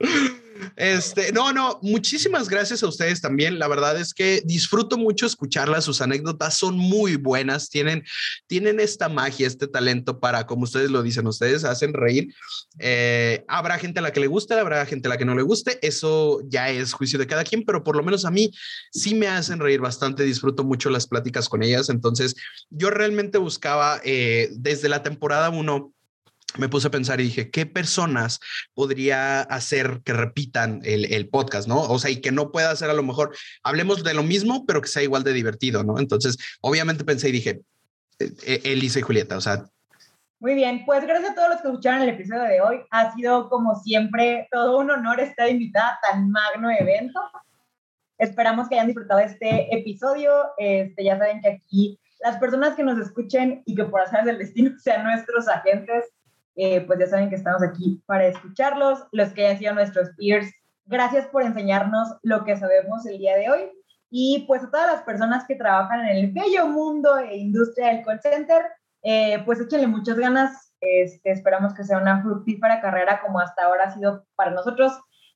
[0.76, 3.58] Este, no, no, muchísimas gracias a ustedes también.
[3.58, 8.04] La verdad es que disfruto mucho escucharlas, sus anécdotas son muy buenas, tienen,
[8.46, 12.34] tienen esta magia, este talento para, como ustedes lo dicen, ustedes hacen reír.
[12.78, 15.42] Eh, habrá gente a la que le guste, habrá gente a la que no le
[15.42, 18.50] guste, eso ya es juicio de cada quien, pero por lo menos a mí
[18.92, 21.88] sí me hacen reír bastante, disfruto mucho las pláticas con ellas.
[21.88, 22.34] Entonces,
[22.70, 25.92] yo realmente buscaba eh, desde la temporada 1
[26.58, 28.40] me puse a pensar y dije, ¿qué personas
[28.74, 31.80] podría hacer que repitan el, el, podcast, ¿no?
[31.80, 34.80] O sea, y que no pueda hacer a lo mejor, hablemos de lo mismo, pero
[34.80, 35.98] que sea igual de divertido, ¿no?
[35.98, 37.60] Entonces, obviamente pensé y dije,
[38.18, 39.64] eh, Elisa y Julieta, o sea.
[40.40, 42.80] Muy bien, pues gracias a todos los que escucharon el episodio de hoy.
[42.90, 47.20] Ha sido, como siempre, todo un honor estar invitada a tan magno evento.
[48.16, 50.32] Esperamos que hayan disfrutado este episodio.
[50.56, 54.38] Este, ya saben que aquí las personas que nos escuchen y que por hacer del
[54.38, 56.04] destino sean nuestros agentes,
[56.56, 60.50] eh, pues ya saben que estamos aquí para escucharlos, los que hayan sido nuestros peers.
[60.86, 63.70] Gracias por enseñarnos lo que sabemos el día de hoy.
[64.10, 68.04] Y pues a todas las personas que trabajan en el bello mundo e industria del
[68.04, 68.66] call center,
[69.02, 70.74] eh, pues échenle muchas ganas.
[70.80, 74.92] Este, esperamos que sea una fructífera carrera como hasta ahora ha sido para nosotros.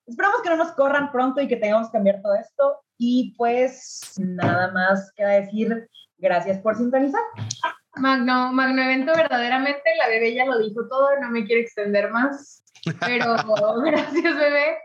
[0.07, 2.81] Esperamos que no nos corran pronto y que tengamos que cambiar todo esto.
[2.99, 5.89] Y pues nada más queda decir
[6.19, 7.23] gracias por sintonizar.
[7.96, 12.62] Magno, magno evento, verdaderamente, la bebé ya lo dijo todo, no me quiero extender más,
[13.00, 13.36] pero
[13.84, 14.78] gracias bebé.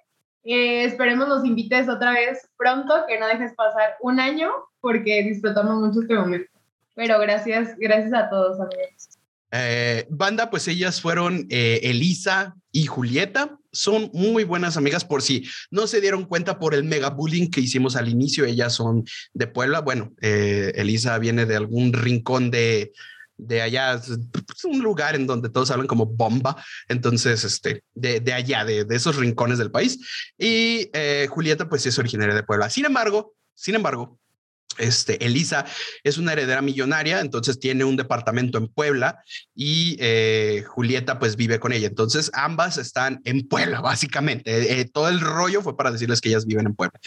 [0.44, 4.49] Eh, esperemos nos invites otra vez pronto, que no dejes pasar un año,
[4.80, 6.52] porque disfrutamos mucho este momento.
[6.95, 9.19] Pero gracias, gracias a todos, amigos.
[9.52, 13.58] Eh, banda, pues ellas fueron eh, Elisa y Julieta.
[13.72, 17.62] Son muy buenas amigas por si no se dieron cuenta por el mega bullying que
[17.62, 18.46] hicimos al inicio.
[18.46, 19.82] Ellas son de Puebla.
[19.82, 22.92] Bueno, eh, Elisa viene de algún rincón de,
[23.38, 26.64] de allá, es un lugar en donde todos hablan como bomba.
[26.88, 30.00] Entonces, este, de, de allá, de, de, esos rincones del país.
[30.38, 32.70] Y eh, Julieta, pues es originaria de Puebla.
[32.70, 34.20] Sin embargo, sin embargo,
[34.80, 35.66] Este, Elisa
[36.04, 39.24] es una heredera millonaria, entonces tiene un departamento en Puebla
[39.54, 41.88] y eh, Julieta pues vive con ella.
[41.88, 44.80] Entonces ambas están en Puebla, básicamente.
[44.80, 47.00] Eh, todo el rollo fue para decirles que ellas viven en Puebla.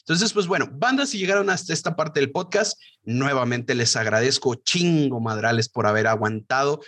[0.00, 5.20] Entonces, pues bueno, bandas, si llegaron hasta esta parte del podcast, nuevamente les agradezco chingo
[5.20, 6.80] madrales por haber aguantado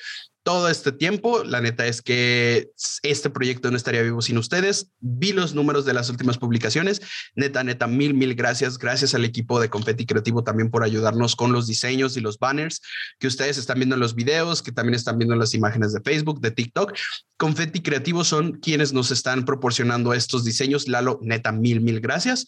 [0.43, 1.45] todo este tiempo.
[1.45, 2.71] La neta es que
[3.03, 4.91] este proyecto no estaría vivo sin ustedes.
[5.01, 7.01] Vi los números de las últimas publicaciones.
[7.35, 8.79] Neta, neta, mil, mil gracias.
[8.79, 12.81] Gracias al equipo de Confetti Creativo también por ayudarnos con los diseños y los banners
[13.19, 16.01] que ustedes están viendo en los videos, que también están viendo en las imágenes de
[16.01, 16.95] Facebook, de TikTok.
[17.37, 20.89] Confetti Creativo son quienes nos están proporcionando estos diseños.
[20.89, 22.47] Lalo, neta, mil, mil gracias.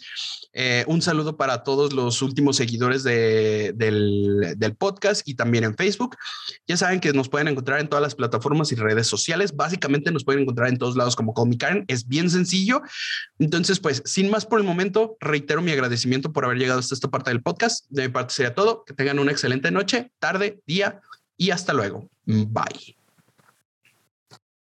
[0.52, 6.16] Eh, un saludo para todos los últimos seguidores de, del, podcast y también en Facebook.
[6.66, 9.54] Ya saben que nos pueden encontrar en todas las plataformas y redes sociales.
[9.54, 11.84] Básicamente nos pueden encontrar en todos lados como Call.
[11.88, 12.80] Es bien sencillo.
[13.38, 17.10] Entonces, pues, sin más por el momento, reitero mi agradecimiento por haber llegado hasta esta
[17.10, 17.84] parte del podcast.
[17.90, 18.84] De mi parte sería todo.
[18.84, 21.02] Que tengan una excelente noche, tarde, día
[21.36, 22.08] y hasta luego.
[22.24, 22.99] Bye.